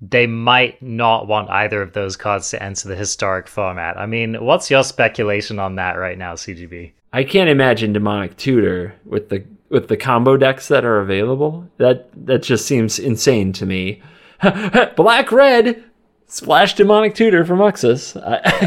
[0.00, 3.96] they might not want either of those cards to enter the historic format.
[3.96, 6.92] I mean, what's your speculation on that right now, CGB?
[7.12, 11.68] I can't imagine demonic tutor with the with the combo decks that are available.
[11.78, 14.02] That that just seems insane to me.
[14.96, 15.84] Black red
[16.26, 18.16] splash demonic tutor from Uxus.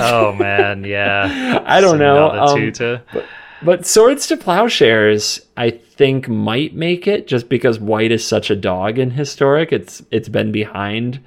[0.02, 1.64] Oh man, yeah.
[1.66, 2.32] I don't know.
[2.32, 3.04] Um, tutor.
[3.14, 3.26] But
[3.84, 8.98] swords to plowshares, I think might make it just because white is such a dog
[8.98, 9.72] in historic.
[9.72, 11.20] It's it's been behind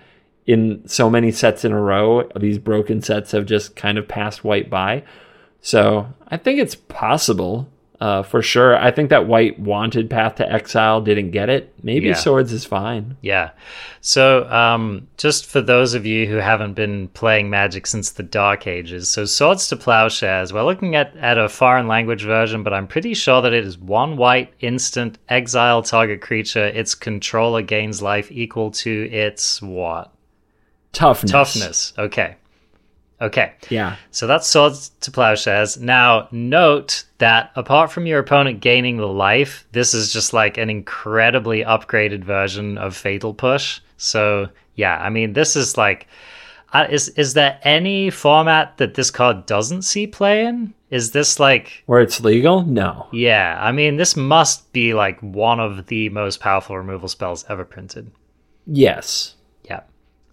[0.46, 2.28] in so many sets in a row.
[2.36, 5.04] These broken sets have just kind of passed white by.
[5.60, 7.68] So I think it's possible
[8.00, 8.76] uh, for sure.
[8.76, 11.72] I think that white wanted Path to Exile, didn't get it.
[11.82, 12.14] Maybe Yeah.
[12.14, 13.16] swords is fine.
[13.22, 13.50] Yeah.
[14.00, 18.66] So, um, just for those of you who haven't been playing Magic since the Dark
[18.66, 22.86] Ages, so Swords to Plowshares, we're looking at, at a foreign language version, but I'm
[22.86, 26.66] pretty sure that it is one white instant exile target creature.
[26.66, 30.12] Its controller gains life equal to its what?
[30.92, 31.30] Toughness.
[31.30, 31.92] Toughness.
[31.98, 32.36] Okay.
[33.24, 33.54] Okay.
[33.70, 33.96] Yeah.
[34.10, 35.78] So that's swords to plowshares.
[35.78, 40.68] Now, note that apart from your opponent gaining the life, this is just like an
[40.68, 43.80] incredibly upgraded version of Fatal Push.
[43.96, 46.06] So, yeah, I mean, this is like.
[46.72, 50.74] Uh, is is there any format that this card doesn't see play in?
[50.90, 52.62] Is this like Where it's legal?
[52.62, 53.06] No.
[53.12, 57.64] yeah, I mean this must be like one of the most powerful removal spells ever
[57.64, 58.10] printed.
[58.66, 59.36] Yes.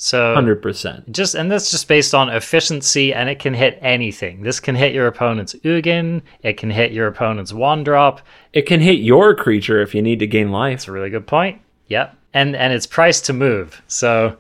[0.03, 1.11] So 100%.
[1.11, 4.41] just and that's just based on efficiency and it can hit anything.
[4.41, 8.19] This can hit your opponent's ugin it can hit your opponent's one drop
[8.51, 10.73] It can hit your creature if you need to gain life.
[10.73, 11.61] it's a really good point.
[11.89, 12.17] Yep.
[12.33, 13.83] And and it's priced to move.
[13.85, 14.37] So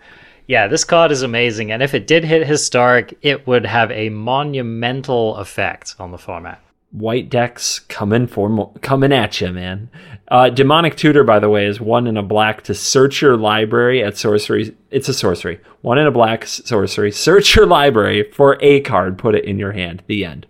[0.47, 4.09] yeah this card is amazing and if it did hit historic it would have a
[4.09, 6.59] monumental effect on the format
[6.91, 9.89] white decks coming for mo- coming at you, man.
[10.27, 14.03] Uh, Demonic Tutor, by the way, is one in a black to search your library
[14.03, 14.75] at sorcery.
[14.89, 15.59] It's a sorcery.
[15.81, 17.11] One in a black sorcery.
[17.11, 19.17] Search your library for a card.
[19.17, 20.03] Put it in your hand.
[20.07, 20.47] The end.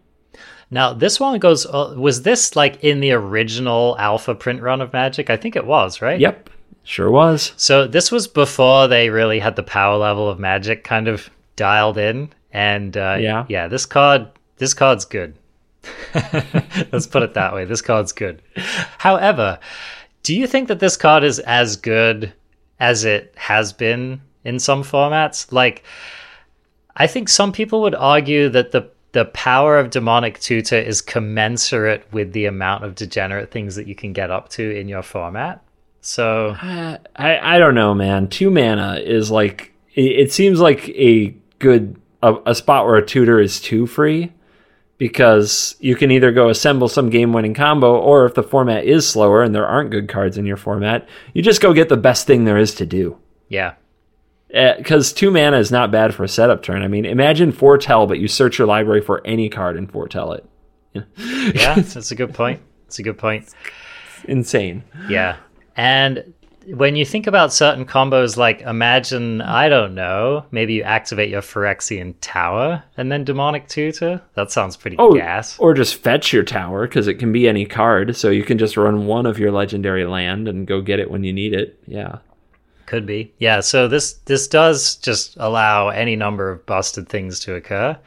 [0.70, 1.66] Now this one goes.
[1.66, 5.30] Uh, was this like in the original alpha print run of Magic?
[5.30, 6.20] I think it was, right?
[6.20, 6.50] Yep,
[6.84, 7.54] sure was.
[7.58, 11.98] So this was before they really had the power level of Magic kind of dialed
[11.98, 13.46] in, and uh, Yeah.
[13.50, 14.28] yeah, this card,
[14.58, 15.36] this card's good.
[16.92, 17.66] Let's put it that way.
[17.66, 18.42] This card's good.
[18.98, 19.60] However,
[20.24, 22.34] do you think that this card is as good
[22.80, 25.52] as it has been in some formats?
[25.52, 25.84] Like,
[26.96, 32.06] I think some people would argue that the the power of demonic tutor is commensurate
[32.14, 35.62] with the amount of degenerate things that you can get up to in your format.
[36.00, 38.28] So Uh, I I don't know, man.
[38.28, 43.06] Two mana is like it, it seems like a good a, a spot where a
[43.06, 44.32] tutor is too free
[45.02, 49.10] because you can either go assemble some game winning combo or if the format is
[49.10, 52.28] slower and there aren't good cards in your format, you just go get the best
[52.28, 53.18] thing there is to do.
[53.50, 53.74] yeah,
[54.52, 56.84] eh, Because two mana is not bad for a setup turn.
[56.84, 60.46] I mean, imagine foretell, but you search your library for any card and foretell it.
[60.94, 62.62] yeah, that's a good point.
[62.86, 63.50] It's a good point.
[64.26, 64.84] Insane.
[65.10, 65.38] Yeah.
[65.76, 66.32] And
[66.68, 71.42] when you think about certain combos, like imagine, I don't know, maybe you activate your
[71.42, 74.22] Phyrexian Tower and then Demonic Tutor.
[74.36, 75.58] That sounds pretty Oh, gas.
[75.60, 78.78] or just fetch your tower because it can be any card, so you can just
[78.78, 81.80] run one of your legendary land and go get it when you need it.
[81.88, 82.18] Yeah,
[82.86, 83.34] Could be.
[83.40, 87.98] Yeah, so this this does just allow any number of busted things to occur.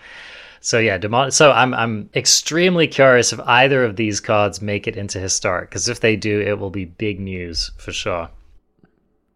[0.61, 1.31] So yeah, demon.
[1.31, 5.89] So I'm I'm extremely curious if either of these cards make it into historic because
[5.89, 8.29] if they do, it will be big news for sure.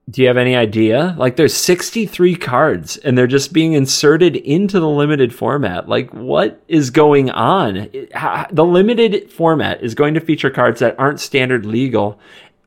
[0.08, 1.14] Do you have any idea?
[1.18, 5.86] Like, there's 63 cards, and they're just being inserted into the limited format.
[5.88, 7.76] Like, what is going on?
[7.92, 12.18] It- ha- The limited format is going to feature cards that aren't standard legal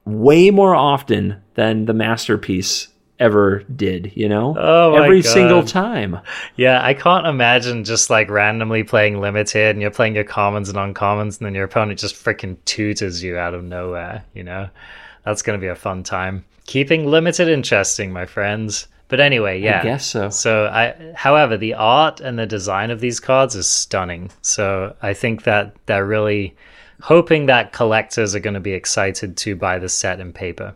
[0.06, 2.90] way more often than the masterpiece
[3.20, 4.12] ever did.
[4.16, 5.32] You know, Oh every God.
[5.32, 6.20] single time.
[6.58, 10.78] Yeah, I can't imagine just like randomly playing limited and you're playing your commons and
[10.78, 14.70] uncommons and then your opponent just freaking tutors you out of nowhere, you know?
[15.24, 16.46] That's going to be a fun time.
[16.72, 18.88] Keeping limited interesting, my friends.
[19.10, 19.82] But anyway, yeah.
[19.82, 20.30] I guess so.
[20.30, 24.32] So I however, the art and the design of these cards is stunning.
[24.42, 26.56] So I think that they're really
[27.02, 30.74] hoping that collectors are going to be excited to buy the set in paper.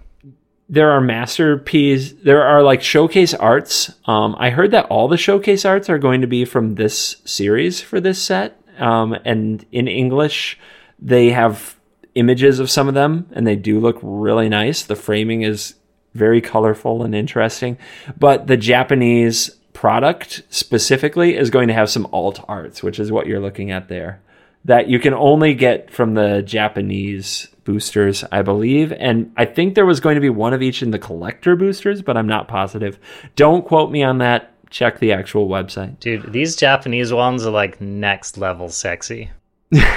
[0.67, 5.63] there are masterpiece there are like showcase arts um, i heard that all the showcase
[5.63, 10.57] arts are going to be from this series for this set um, and in english
[10.97, 11.77] they have
[12.15, 15.75] images of some of them and they do look really nice the framing is
[16.15, 17.77] very colorful and interesting
[18.17, 23.27] but the japanese product specifically is going to have some alt arts which is what
[23.27, 24.19] you're looking at there
[24.65, 28.91] that you can only get from the Japanese boosters, I believe.
[28.91, 32.01] And I think there was going to be one of each in the collector boosters,
[32.01, 32.99] but I'm not positive.
[33.35, 34.51] Don't quote me on that.
[34.71, 35.99] Check the actual website.
[35.99, 39.29] Dude, these Japanese ones are like next level sexy.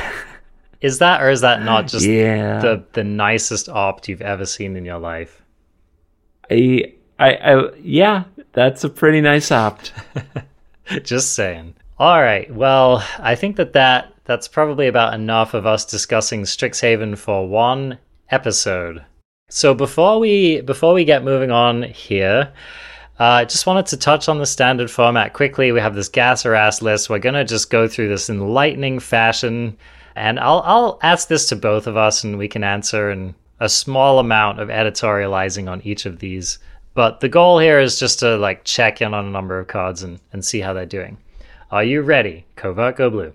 [0.81, 2.61] is that or is that not just yeah.
[2.61, 5.38] the the nicest opt you've ever seen in your life?
[6.51, 9.93] I, I, yeah, that's a pretty nice opt.
[11.03, 11.75] Just saying.
[11.99, 12.53] All right.
[12.53, 17.99] Well, I think that, that that's probably about enough of us discussing Strixhaven for one
[18.31, 19.05] episode.
[19.51, 22.53] So before we before we get moving on here,
[23.19, 25.73] uh, I just wanted to touch on the standard format quickly.
[25.73, 27.11] We have this gas or ass list.
[27.11, 29.77] We're gonna just go through this in lightning fashion,
[30.15, 33.69] and I'll I'll ask this to both of us, and we can answer in a
[33.69, 36.59] small amount of editorializing on each of these.
[36.95, 40.03] But the goal here is just to like check in on a number of cards
[40.03, 41.19] and, and see how they're doing.
[41.71, 42.47] Are you ready?
[42.57, 43.35] Covert Go Blue.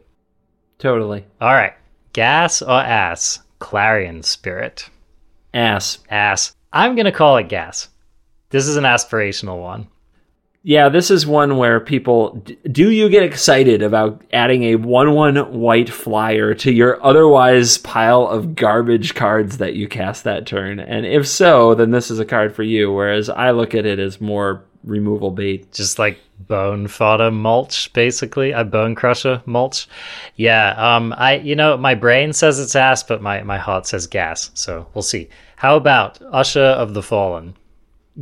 [0.80, 1.26] Totally.
[1.39, 1.74] All right.
[2.13, 3.39] Gas or ass?
[3.59, 4.89] Clarion Spirit.
[5.53, 5.99] Ass.
[6.09, 6.55] Ass.
[6.74, 7.89] I'm going to call it gas.
[8.49, 9.88] This is an aspirational one.
[10.66, 12.41] Yeah, this is one where people
[12.72, 18.26] do you get excited about adding a 1 1 white flyer to your otherwise pile
[18.28, 20.80] of garbage cards that you cast that turn?
[20.80, 23.99] And if so, then this is a card for you, whereas I look at it
[23.99, 25.70] as more removal bait.
[25.74, 28.51] Just like bone fodder mulch, basically.
[28.51, 29.89] A bone crusher mulch.
[30.38, 30.70] Yeah.
[30.78, 34.49] Um, I, you know, my brain says it's ass, but my, my heart says gas.
[34.53, 35.28] So we'll see.
[35.57, 37.55] How about Usher of the Fallen?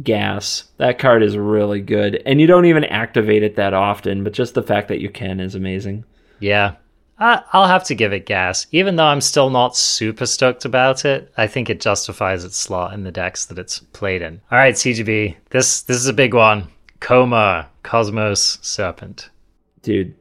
[0.03, 0.65] Gas.
[0.77, 2.21] That card is really good.
[2.25, 5.39] And you don't even activate it that often, but just the fact that you can
[5.39, 6.05] is amazing.
[6.39, 6.75] Yeah.
[7.19, 8.65] I, I'll have to give it gas.
[8.71, 12.93] Even though I'm still not super stoked about it, I think it justifies its slot
[12.93, 14.41] in the decks that it's played in.
[14.51, 15.35] All right, CGB.
[15.51, 16.69] This this is a big one.
[16.99, 19.29] Koma, Cosmos, Serpent.
[19.83, 20.15] Dude,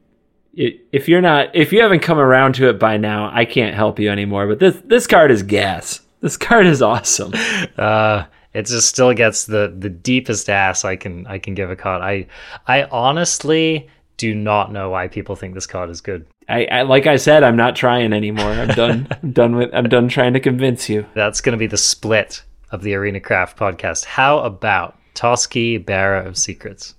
[0.53, 3.99] if you're not if you haven't come around to it by now, I can't help
[3.99, 4.47] you anymore.
[4.47, 6.01] But this this card is gas.
[6.19, 7.33] This card is awesome.
[7.77, 11.75] Uh, it just still gets the the deepest ass I can I can give a
[11.75, 12.01] card.
[12.01, 12.27] I
[12.67, 16.27] I honestly do not know why people think this card is good.
[16.47, 18.51] I, I like I said, I'm not trying anymore.
[18.51, 19.07] I'm done.
[19.23, 19.69] I'm done with.
[19.73, 21.05] I'm done trying to convince you.
[21.13, 24.05] That's going to be the split of the Arena Craft podcast.
[24.05, 26.95] How about Toski, Bearer of Secrets?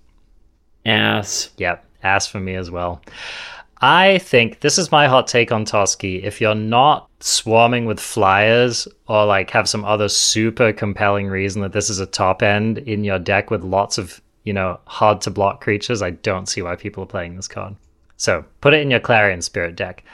[0.84, 1.50] Ass.
[1.58, 3.02] Yep, ass for me as well.
[3.82, 6.22] I think this is my hot take on Toski.
[6.22, 11.72] If you're not swarming with flyers or like have some other super compelling reason that
[11.72, 15.32] this is a top end in your deck with lots of, you know, hard to
[15.32, 17.74] block creatures, I don't see why people are playing this card.
[18.16, 20.04] So put it in your Clarion Spirit deck.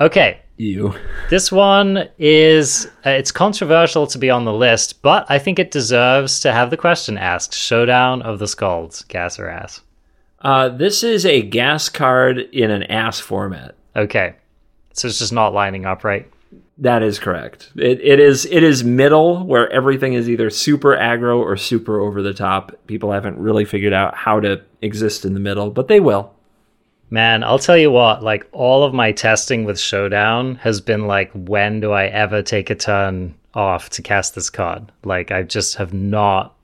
[0.00, 0.38] Okay.
[0.56, 0.94] You.
[1.28, 5.72] This one is uh, it's controversial to be on the list, but I think it
[5.72, 7.54] deserves to have the question asked.
[7.54, 9.80] Showdown of the Skalds, gas or ass?
[10.40, 13.74] Uh, this is a gas card in an ass format.
[13.96, 14.36] Okay.
[14.92, 16.30] So it's just not lining up right.
[16.78, 17.72] That is correct.
[17.74, 22.22] It, it is it is middle where everything is either super aggro or super over
[22.22, 22.72] the top.
[22.86, 26.34] People haven't really figured out how to exist in the middle, but they will.
[27.10, 31.32] Man, I'll tell you what, like all of my testing with Showdown has been like,
[31.32, 34.92] when do I ever take a turn off to cast this card?
[35.04, 36.54] Like, I just have not.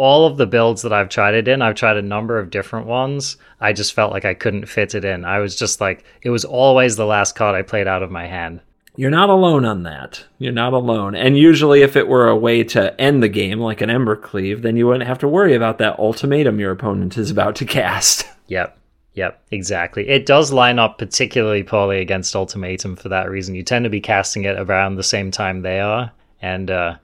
[0.00, 2.86] All of the builds that I've tried it in, I've tried a number of different
[2.86, 3.36] ones.
[3.60, 5.26] I just felt like I couldn't fit it in.
[5.26, 8.26] I was just like, it was always the last card I played out of my
[8.26, 8.62] hand.
[8.96, 10.24] You're not alone on that.
[10.38, 11.14] You're not alone.
[11.14, 14.74] And usually, if it were a way to end the game, like an Embercleave, then
[14.78, 18.26] you wouldn't have to worry about that ultimatum your opponent is about to cast.
[18.48, 18.78] Yep.
[19.14, 20.08] Yep, exactly.
[20.08, 23.54] It does line up particularly poorly against Ultimatum for that reason.
[23.54, 26.96] You tend to be casting it around the same time they are, and uh,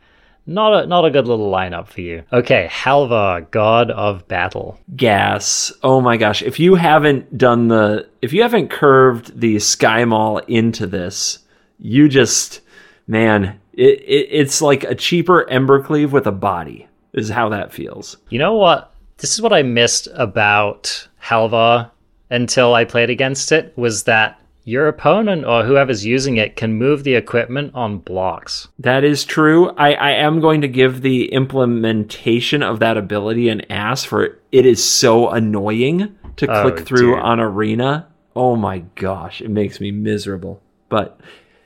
[0.47, 2.23] not a not a good little lineup for you.
[2.33, 4.79] Okay, Halvar, God of Battle.
[4.95, 5.73] Gas.
[5.83, 6.43] Oh my gosh!
[6.43, 11.41] If you haven't done the, if you haven't curved the Sky Maul into this,
[11.79, 12.61] you just,
[13.07, 16.89] man, it, it it's like a cheaper Embercleave with a body.
[17.13, 18.19] Is how that feels.
[18.29, 18.93] You know what?
[19.19, 21.91] This is what I missed about Halvar
[22.31, 24.39] until I played against it was that
[24.69, 28.67] your opponent or whoever's using it can move the equipment on blocks.
[28.81, 29.71] That is true.
[29.71, 34.67] I, I am going to give the implementation of that ability an ass for it
[34.67, 37.21] is so annoying to Oh, click through dude.
[37.23, 38.09] on arena.
[38.35, 40.61] Oh my gosh, it makes me miserable.
[40.89, 41.19] But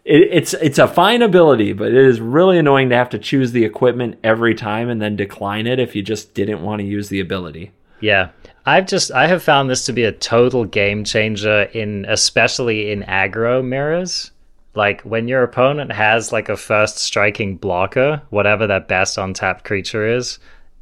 [0.04, 3.52] it, it's it's a fine ability, but it is really annoying to have to choose
[3.52, 7.08] the equipment every time and then decline it if you just didn't want to use
[7.08, 7.72] the ability.
[8.00, 8.28] Yeah.
[8.66, 13.02] I've just I have found this to be a total game changer in especially in
[13.02, 14.30] aggro mirrors.
[14.74, 20.06] Like when your opponent has like a first striking blocker, whatever that best untapped creature
[20.06, 20.38] is,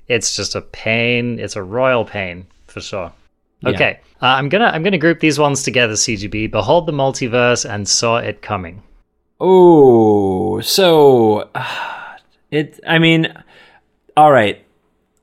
[0.08, 1.38] it's just a pain.
[1.38, 3.12] It's a royal pain for sure.
[3.60, 3.70] Yeah.
[3.70, 5.94] Okay, uh, I'm gonna I'm gonna group these ones together.
[5.94, 8.82] CGB, behold the multiverse and saw it coming.
[9.40, 11.48] Oh, so
[12.50, 12.80] it.
[12.86, 13.32] I mean,
[14.16, 14.64] all right.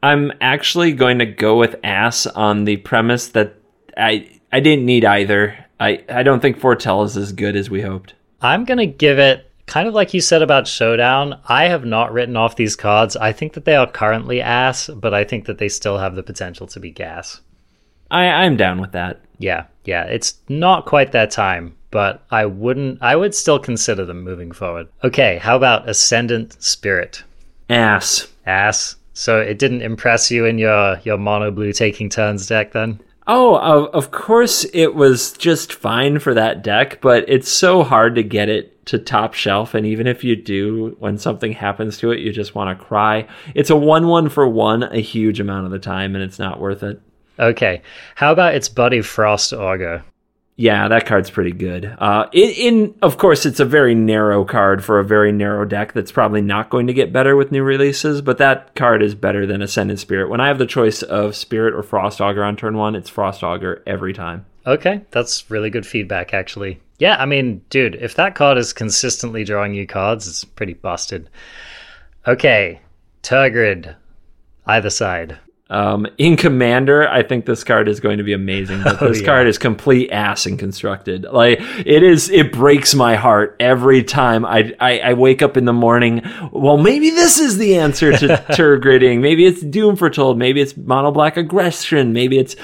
[0.06, 3.56] I'm actually going to go with ass on the premise that
[3.98, 5.58] I I didn't need either.
[5.80, 8.14] I I don't think Foretell is as good as we hoped.
[8.40, 11.40] I'm gonna give it kind of like you said about Showdown.
[11.48, 13.16] I have not written off these cards.
[13.18, 16.22] I think that they are currently ass, but I think that they still have the
[16.24, 17.42] potential to be gas.
[18.12, 19.22] I I'm down with that.
[19.40, 20.04] Yeah, yeah.
[20.04, 23.02] It's not quite that time, but I wouldn't.
[23.02, 24.88] I would still consider them moving forward.
[25.04, 27.24] Okay, how about Ascendant Spirit?
[27.70, 28.28] Ass.
[28.46, 28.98] Ass.
[29.16, 33.00] So it didn't impress you in your your mono blue taking turns deck then?
[33.28, 38.24] Oh, of, course it was just fine for that deck, but it's so hard to
[38.24, 39.74] get it to top shelf.
[39.74, 43.28] And even if you do, when something happens to it, you just want to cry.
[43.56, 46.60] It's a one one for one a huge amount of the time, and it's not
[46.60, 47.02] worth it.
[47.40, 47.82] Okay.
[48.14, 50.04] How about its buddy Frost Augur?
[50.58, 51.94] Yeah, that card's pretty good.
[52.00, 56.14] Uh, in, of course, it's a very narrow card for a very narrow deck that's
[56.14, 58.22] probably not going to get better with new releases.
[58.22, 60.30] But that card is better than Ascendant Spirit.
[60.30, 63.44] When I have the choice of Spirit or Frost Augur on turn one, it's Frost
[63.44, 64.46] Augur every time.
[64.66, 66.80] Okay, that's really good feedback, actually.
[67.00, 71.30] Yeah, I mean, dude, if that card is consistently drawing you cards, it's pretty busted.
[72.26, 72.80] Okay,
[73.24, 73.94] Tergrid,
[74.66, 75.38] either side.
[75.68, 78.84] Um, in Commander, I think this card is going to be amazing.
[78.84, 79.26] But Oh, this yeah.
[79.26, 81.24] card is complete ass and constructed.
[81.24, 85.66] Like it is, it breaks my heart every time I, I I wake up in
[85.66, 86.22] the morning.
[86.52, 89.22] Well, maybe this is the answer to Tergridding.
[89.22, 90.38] Maybe it's Doom Foretold.
[90.38, 92.14] Maybe it's Mono Black Aggression.
[92.14, 92.56] Maybe it's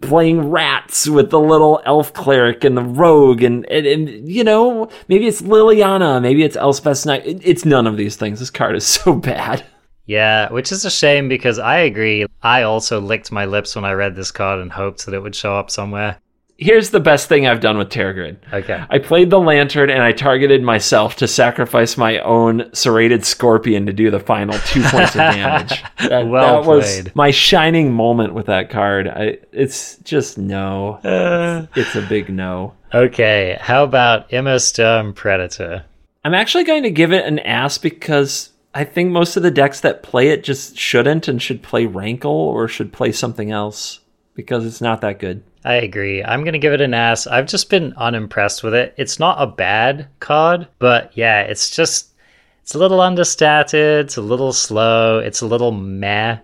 [0.00, 4.88] playing rats with the little elf cleric and the rogue, and and, and you know,
[5.08, 6.22] maybe it's Liliana.
[6.22, 7.26] Maybe it's Elspeth's Knight.
[7.26, 8.38] It- it's none of these things.
[8.40, 9.62] This card is so bad.
[10.10, 12.26] Yeah, which is a shame because I agree.
[12.42, 15.36] I also licked my lips when I read this card and hoped that it would
[15.36, 16.18] show up somewhere.
[16.58, 18.36] here's the best thing I've done with Tergrid.
[18.52, 18.84] Okay.
[18.90, 23.92] I played the lantern and I targeted myself to sacrifice my own serrated scorpion to
[23.94, 25.82] do the final two points of damage.
[26.08, 29.06] That, Well that was my shining moment with that card.
[29.08, 30.94] I, it's just no.
[31.04, 32.74] Uh, It's a big no.
[32.92, 33.56] okay.
[33.60, 35.84] How about Immersturm Predator?
[36.24, 39.80] I'm actually going to give it an ass because I think most of the decks
[39.80, 44.00] that play it just shouldn't and should play Rankle or should play something else
[44.34, 45.42] because it's not that good.
[45.64, 46.22] I agree.
[46.24, 47.26] I'm going to give it an ass.
[47.26, 48.94] I've just been unimpressed with it.
[48.96, 52.10] It's not a bad card, but yeah, it's just
[52.62, 56.38] it's a little understated, it's a little slow, it's a little meh.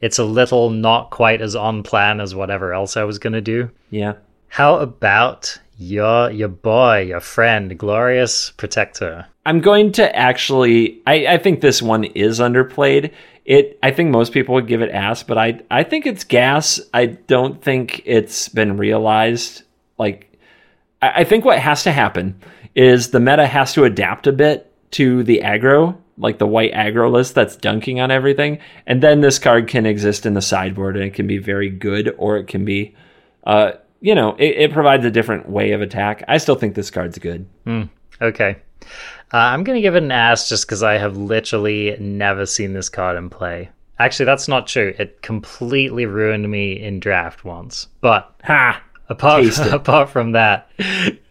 [0.00, 3.40] It's a little not quite as on plan as whatever else I was going to
[3.40, 3.70] do.
[3.90, 4.14] Yeah.
[4.48, 9.26] How about your your boy, your friend, Glorious Protector?
[9.46, 11.00] I'm going to actually.
[11.06, 13.12] I, I think this one is underplayed.
[13.44, 13.78] It.
[13.82, 15.60] I think most people would give it ass, but I.
[15.70, 16.80] I think it's gas.
[16.92, 19.62] I don't think it's been realized.
[19.98, 20.38] Like,
[21.00, 22.40] I, I think what has to happen
[22.74, 27.10] is the meta has to adapt a bit to the aggro, like the white aggro
[27.10, 31.04] list that's dunking on everything, and then this card can exist in the sideboard and
[31.04, 32.96] it can be very good, or it can be.
[33.44, 36.24] Uh, you know, it, it provides a different way of attack.
[36.28, 37.46] I still think this card's good.
[38.20, 38.56] Okay.
[39.32, 42.72] Uh, I'm going to give it an ass just because I have literally never seen
[42.72, 43.70] this card in play.
[43.98, 44.94] Actually, that's not true.
[44.98, 47.88] It completely ruined me in draft once.
[48.00, 48.82] But Ha!
[49.08, 50.70] apart, Taste apart from that,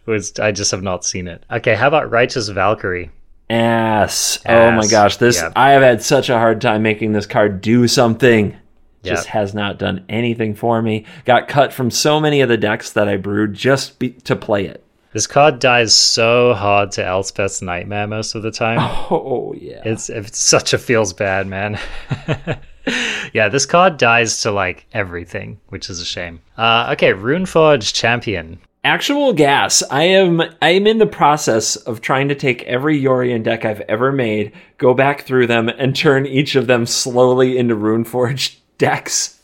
[0.06, 1.44] was I just have not seen it.
[1.50, 3.10] Okay, how about Righteous Valkyrie?
[3.50, 4.40] Ass.
[4.46, 5.52] Oh my gosh, this Yeah.
[5.56, 8.54] I have had such a hard time making this card do something.
[9.02, 9.14] Yeah.
[9.14, 11.04] Just has not done anything for me.
[11.24, 14.66] Got cut from so many of the decks that I brewed just be, to play
[14.66, 14.84] it.
[15.12, 18.78] This card dies so hard to Elspeth's Nightmare most of the time.
[19.10, 19.80] Oh yeah.
[19.84, 21.78] It's it's such a feels bad, man.
[23.32, 26.40] yeah, this card dies to like everything, which is a shame.
[26.56, 28.60] Uh, okay, Runeforge Champion.
[28.84, 29.82] Actual gas.
[29.90, 33.80] I am I am in the process of trying to take every Yorion deck I've
[33.82, 39.40] ever made, go back through them, and turn each of them slowly into Runeforge decks.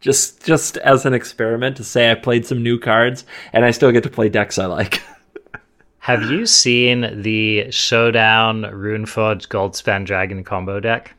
[0.00, 3.90] Just just as an experiment to say I played some new cards and I still
[3.90, 5.02] get to play decks I like.
[5.98, 11.14] Have you seen the Showdown Runeforge Goldspan Dragon combo deck?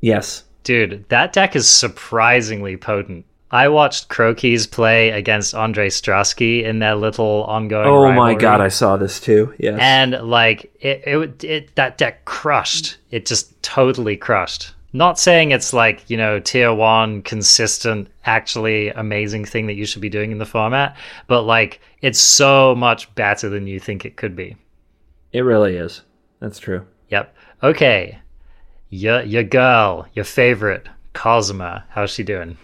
[0.00, 0.44] yes.
[0.62, 3.26] Dude, that deck is surprisingly potent.
[3.50, 7.86] I watched Crokeyz play against Ondrej Strasky in their little ongoing.
[7.86, 9.52] Oh my god, I saw this too.
[9.58, 9.78] Yes.
[9.78, 15.72] and like it, it, it that deck crushed it just totally crushed not saying it's
[15.72, 20.38] like you know tier one consistent actually amazing thing that you should be doing in
[20.38, 24.56] the format but like it's so much better than you think it could be
[25.32, 26.02] it really is.
[26.38, 26.86] That's true.
[27.08, 28.18] yep okay
[28.88, 32.56] your your girl your favorite Cosima how's she doing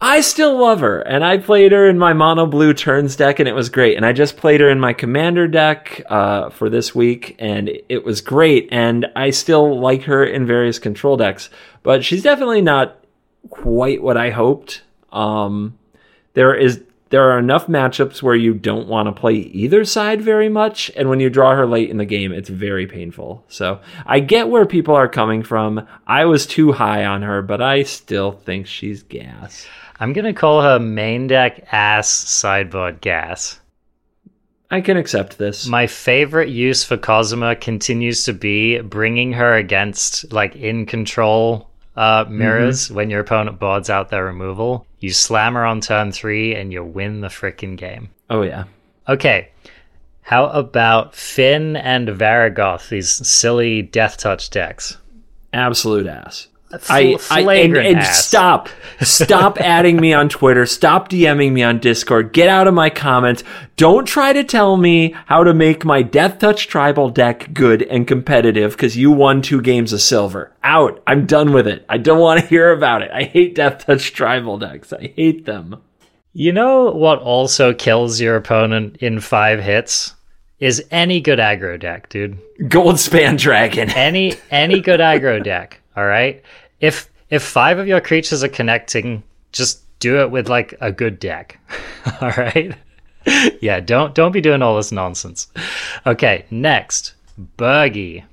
[0.00, 3.48] I still love her, and I played her in my mono blue turns deck, and
[3.48, 3.96] it was great.
[3.96, 8.04] And I just played her in my commander deck uh, for this week, and it
[8.04, 8.68] was great.
[8.70, 11.48] And I still like her in various control decks,
[11.82, 13.02] but she's definitely not
[13.48, 14.82] quite what I hoped.
[15.12, 15.78] Um,
[16.34, 20.48] there is there are enough matchups where you don't want to play either side very
[20.48, 23.44] much, and when you draw her late in the game, it's very painful.
[23.48, 25.86] So I get where people are coming from.
[26.06, 29.66] I was too high on her, but I still think she's gas.
[29.98, 33.60] I'm gonna call her main deck ass sideboard gas
[34.70, 35.66] I can accept this.
[35.66, 42.24] My favorite use for Cosima continues to be bringing her against like in control uh,
[42.28, 44.86] mirrors when your opponent boards out their removal.
[44.98, 48.10] You slam her on turn three and you win the frickin' game.
[48.28, 48.64] oh yeah.
[49.08, 49.50] Okay,
[50.22, 54.98] how about Fynn and Varragoth, these silly death touch decks?
[55.52, 56.48] Absolute ass.
[56.68, 58.26] Fl- I, I and, flagrant and ass.
[58.26, 58.68] stop,
[59.00, 60.66] stop adding me on Twitter.
[60.66, 62.32] Stop DMing me on Discord.
[62.32, 63.44] Get out of my comments.
[63.76, 68.06] Don't try to tell me how to make my Death Touch Tribal deck good and
[68.06, 70.52] competitive because you won two games of silver.
[70.64, 71.00] Out.
[71.06, 71.86] I'm done with it.
[71.88, 73.10] I don't want to hear about it.
[73.12, 74.92] I hate Death Touch Tribal decks.
[74.92, 75.80] I hate them.
[76.32, 80.14] You know what also kills your opponent in five hits?
[80.58, 82.38] Is any good aggro deck, dude.
[82.62, 83.90] Goldspan Dragon.
[83.90, 86.42] any any good aggro deck all right
[86.86, 89.22] if if five of your creatures are connecting
[89.52, 91.58] just do it with like a good deck
[92.20, 92.76] all right
[93.60, 95.48] yeah don't don't be doing all this nonsense
[96.06, 97.16] okay next
[97.58, 98.24] Birgi.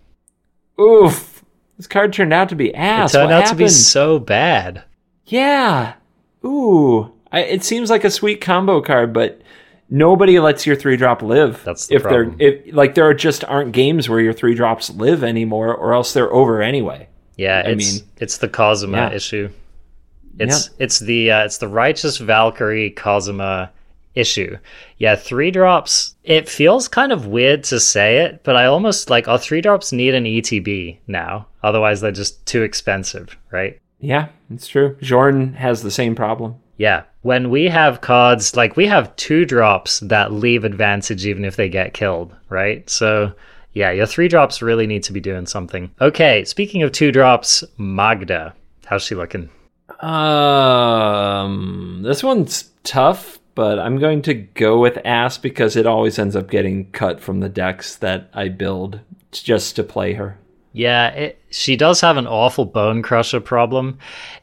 [0.79, 1.43] Oof.
[1.77, 3.13] This card turned out to be ass.
[3.13, 4.83] It turned what out to be so bad
[5.25, 5.93] Yeah.
[6.45, 7.11] Ooh.
[7.31, 9.41] I, it seems like a sweet combo card, but
[9.89, 11.63] nobody lets your three drop live.
[11.63, 12.37] That's the if problem.
[12.37, 16.13] they're if like there just aren't games where your three drops live anymore, or else
[16.13, 17.07] they're over anyway.
[17.37, 19.11] Yeah I it's mean- it's the Cosima Yeah.
[19.13, 19.49] issue
[20.39, 23.69] it's it's the uh, it's the righteous Valkyrie Cosima
[24.15, 24.57] issue.
[24.97, 26.15] Yeah, three drops.
[26.23, 29.91] It feels kind of weird to say it, but I almost like our three drops
[29.91, 31.45] need an ETB now.
[31.61, 33.79] Otherwise, they're just too expensive, right?
[33.99, 34.97] Yeah, it's true.
[35.01, 36.55] Jordan has the same problem.
[36.77, 37.03] Yeah.
[37.21, 41.69] When we have cards, like we have two drops that leave advantage even if they
[41.69, 42.87] get killed, right?
[42.89, 43.33] So,
[43.73, 45.91] yeah, your three drops really need to be doing something.
[45.99, 48.53] Okay, speaking of two drops, Magda.
[48.85, 49.49] How's she looking?
[49.99, 56.35] Um, this one's tough, but I'm going to go with ass because it always ends
[56.35, 58.99] up getting cut from the decks that I build
[59.31, 60.37] just to play her.
[60.73, 63.99] Yeah, it, she does have an awful bone crusher problem.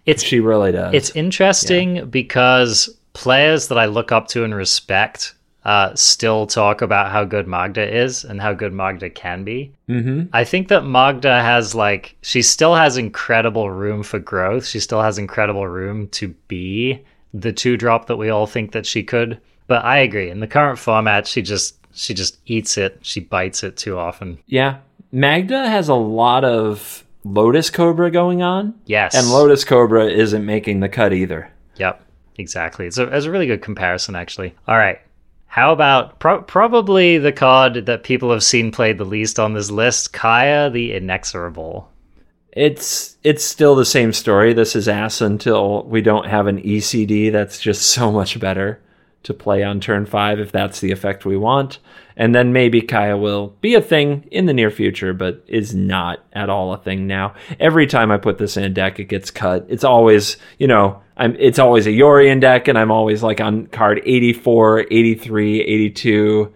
[0.06, 0.94] It's She really does.
[0.94, 5.34] it's interesting because players that I look up to and respect
[5.64, 9.72] uh, still talk about how good Magda is and how good Magda can be.
[9.88, 10.22] mm-hmm.
[10.32, 14.66] I think that Magda has like she still has incredible room for growth.
[14.66, 17.04] She still has incredible room to be
[17.34, 19.38] the two drop that we all think that she could.
[19.66, 20.30] But I agree.
[20.30, 22.98] In the current format, she just she just eats it.
[23.02, 24.38] She bites it too often.
[24.46, 24.78] Yeah.
[25.12, 29.14] Magda has a lot of Lotus Cobra going on, Yes.
[29.14, 31.50] and Lotus Cobra isn't making the cut either.
[31.76, 32.00] Yep,
[32.38, 32.86] exactly.
[32.86, 34.54] It's a, it's a really good comparison, actually.
[34.68, 35.00] All right.
[35.50, 39.68] How about pro- probably the card that people have seen played the least on this
[39.68, 41.90] list, Kaya the Inexorable?
[42.52, 44.52] It's it's still the same story.
[44.52, 48.80] This is ass until we don't have an ECD that's just so much better
[49.22, 51.78] to play on turn five if that's the effect we want.
[52.16, 56.24] And then maybe Kaya will be a thing in the near future, but is not
[56.32, 57.34] at all a thing now.
[57.58, 59.66] Every time I put this in a deck, it gets cut.
[59.68, 63.66] It's always, you know, I'm it's always a Yorion deck, and I'm always like on
[63.66, 66.54] card 84, 83, 82.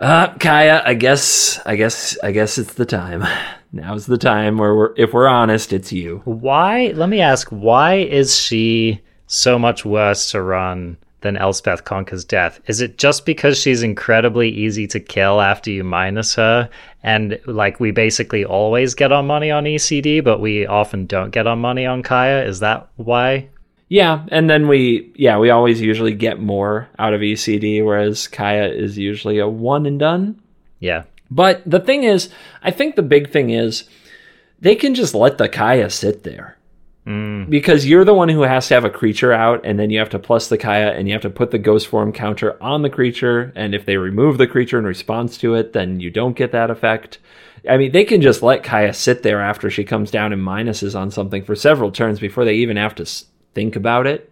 [0.00, 3.24] Uh, Kaya, I guess, I guess, I guess it's the time.
[3.72, 6.22] Now's the time where we're, if we're honest, it's you.
[6.24, 6.92] Why?
[6.94, 7.48] Let me ask.
[7.50, 12.60] Why is she so much worse to run than Elspeth Conquers Death?
[12.66, 16.68] Is it just because she's incredibly easy to kill after you minus her,
[17.02, 21.46] and like we basically always get our money on ECD, but we often don't get
[21.46, 22.44] our money on Kaya?
[22.44, 23.48] Is that why?
[23.88, 28.68] Yeah, and then we, yeah, we always usually get more out of ECD, whereas Kaya
[28.68, 30.40] is usually a one and done.
[30.78, 31.02] Yeah.
[31.30, 32.30] But the thing is,
[32.62, 33.88] I think the big thing is
[34.60, 36.56] they can just let the Kaya sit there.
[37.06, 37.48] Mm.
[37.48, 40.10] Because you're the one who has to have a creature out, and then you have
[40.10, 42.90] to plus the Kaya, and you have to put the ghost form counter on the
[42.90, 43.52] creature.
[43.56, 46.70] And if they remove the creature in response to it, then you don't get that
[46.70, 47.18] effect.
[47.68, 50.98] I mean, they can just let Kaya sit there after she comes down and minuses
[50.98, 53.06] on something for several turns before they even have to
[53.54, 54.30] think about it.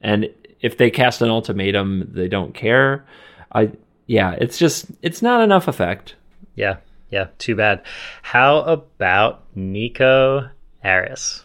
[0.00, 0.28] And
[0.60, 3.04] if they cast an ultimatum, they don't care.
[3.52, 3.72] I
[4.06, 6.14] yeah, it's just it's not enough effect.
[6.54, 6.78] Yeah,
[7.10, 7.82] yeah, too bad.
[8.22, 10.50] How about Niko
[10.84, 11.44] Aris?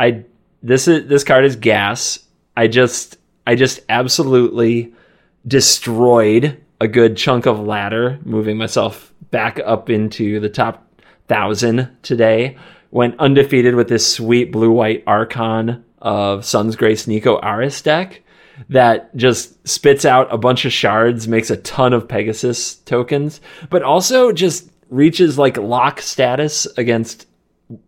[0.00, 0.24] I
[0.62, 2.18] this is this card is gas.
[2.56, 4.94] I just I just absolutely
[5.46, 10.86] destroyed a good chunk of ladder, moving myself back up into the top
[11.28, 12.56] thousand today.
[12.90, 18.22] Went undefeated with this sweet blue white Archon of Sun's Grace Niko Aris deck
[18.68, 23.82] that just spits out a bunch of shards, makes a ton of Pegasus tokens, but
[23.82, 27.26] also just reaches like lock status against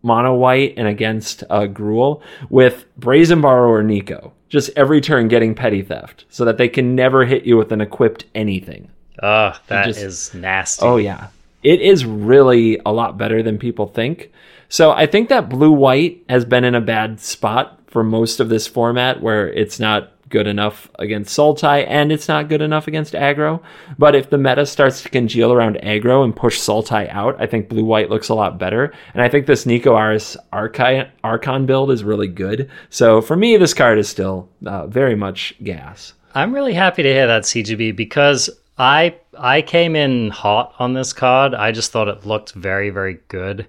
[0.01, 4.31] mono white and against uh, Gruul with Brazen Borrower Niko.
[4.49, 7.81] Just every turn getting petty theft so that they can never hit you with an
[7.81, 8.89] equipped anything.
[9.21, 10.85] Oh, that is just- nasty.
[10.85, 11.27] Oh, yeah.
[11.63, 14.31] It is really a lot better than people think.
[14.69, 18.49] So I think that blue white has been in a bad spot for most of
[18.49, 23.13] this format where it's not good enough against Sultai and it's not good enough against
[23.13, 23.61] aggro.
[23.99, 27.69] But if the meta starts to congeal around aggro and push Sultai out, I think
[27.69, 28.91] blue white looks a lot better.
[29.13, 32.69] And I think this Niko Aris Archi- Archon build is really good.
[32.89, 36.13] So for me, this card is still uh, very much gas.
[36.33, 41.13] I'm really happy to hear that CGB because I I came in hot on this
[41.13, 41.53] card.
[41.53, 43.67] I just thought it looked very very good.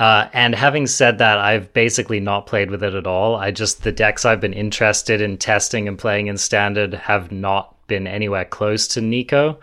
[0.00, 3.36] Uh, and having said that, I've basically not played with it at all.
[3.36, 7.76] I just the decks I've been interested in testing and playing in standard have not
[7.86, 9.58] been anywhere close to Niko.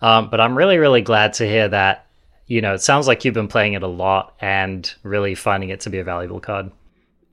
[0.00, 2.06] Um, but I'm really really glad to hear that.
[2.46, 5.80] You know, it sounds like you've been playing it a lot and really finding it
[5.80, 6.70] to be a valuable card.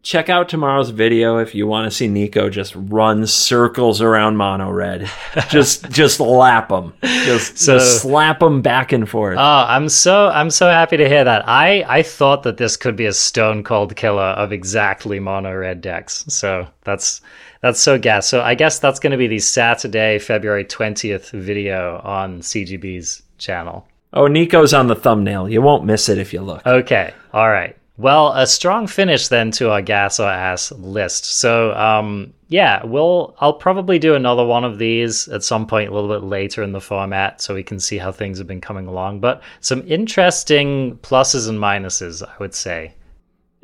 [0.02, 4.72] Check out tomorrow's video if you want to see Niko just run circles around mono
[4.72, 5.10] red.
[5.50, 6.94] just just lap him.
[7.04, 9.38] Just, So- just slap him back and forth.
[9.38, 11.48] Oh, I'm so I'm so happy to hear that.
[11.48, 15.82] I I thought that this could be a stone cold killer of exactly mono red
[15.82, 16.24] decks.
[16.30, 17.20] So that's
[17.62, 18.26] that's so gas.
[18.26, 23.86] So I guess that's going to be the Saturday, February 20th video on CGB's channel.
[24.14, 25.50] oh, Niko's on the thumbnail.
[25.50, 26.66] You won't miss it if you look.
[26.66, 27.14] Okay.
[27.34, 27.76] All right.
[28.00, 31.26] Well, a strong finish then to our gas or ass list.
[31.26, 35.94] So, um, yeah, we'll I'll probably do another one of these at some point a
[35.94, 38.88] little bit later in the format so we can see how things have been coming
[38.88, 39.20] along.
[39.20, 42.94] But some interesting pluses and minuses, I would say.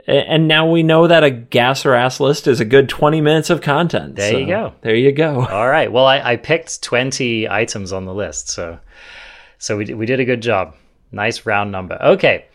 [0.06, 3.50] And now we know that a gas or ass list is a good 20 minutes
[3.50, 4.18] of content.
[4.18, 4.74] There so you go.
[4.82, 5.46] There you go.
[5.50, 5.90] All right.
[5.90, 8.80] Well, I, I picked 20 items on the list, so
[9.60, 10.76] so we we did a good job.
[11.14, 11.98] Nice round number.
[12.04, 12.48] Okay.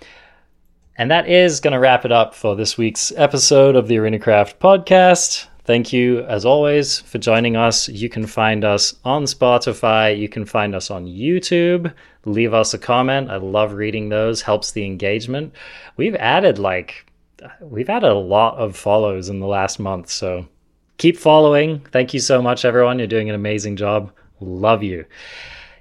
[1.00, 4.56] And that is going to wrap it up for this week's episode of the ArenaCraft
[4.56, 5.46] podcast.
[5.64, 7.88] Thank you, as always, for joining us.
[7.88, 10.18] You can find us on Spotify.
[10.18, 11.90] You can find us on YouTube.
[12.26, 13.30] Leave us a comment.
[13.30, 15.54] I love reading those, helps the engagement.
[15.96, 17.10] We've added like,
[17.62, 20.10] we've added a lot of follows in the last month.
[20.10, 20.46] So
[20.98, 21.80] keep following.
[21.92, 22.98] Thank you so much, everyone.
[22.98, 24.12] You're doing an amazing job.
[24.40, 25.06] Love you.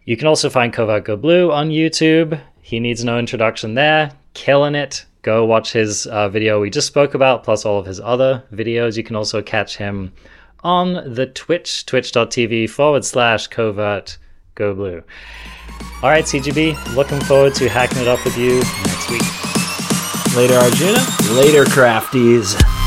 [0.05, 2.39] You can also find Covert Go Blue on YouTube.
[2.61, 4.13] He needs no introduction there.
[4.33, 7.99] Killing it go watch his uh, video we just spoke about, plus all of his
[7.99, 8.97] other videos.
[8.97, 10.11] You can also catch him
[10.63, 14.17] on the Twitch, twitch.tv forward slash covert
[14.55, 15.03] go blue.
[16.01, 18.55] All right, CGB, looking forward to hacking it up with you
[18.87, 20.35] next week.
[20.35, 21.05] Later, Arjuna.
[21.35, 22.78] Later, crafties.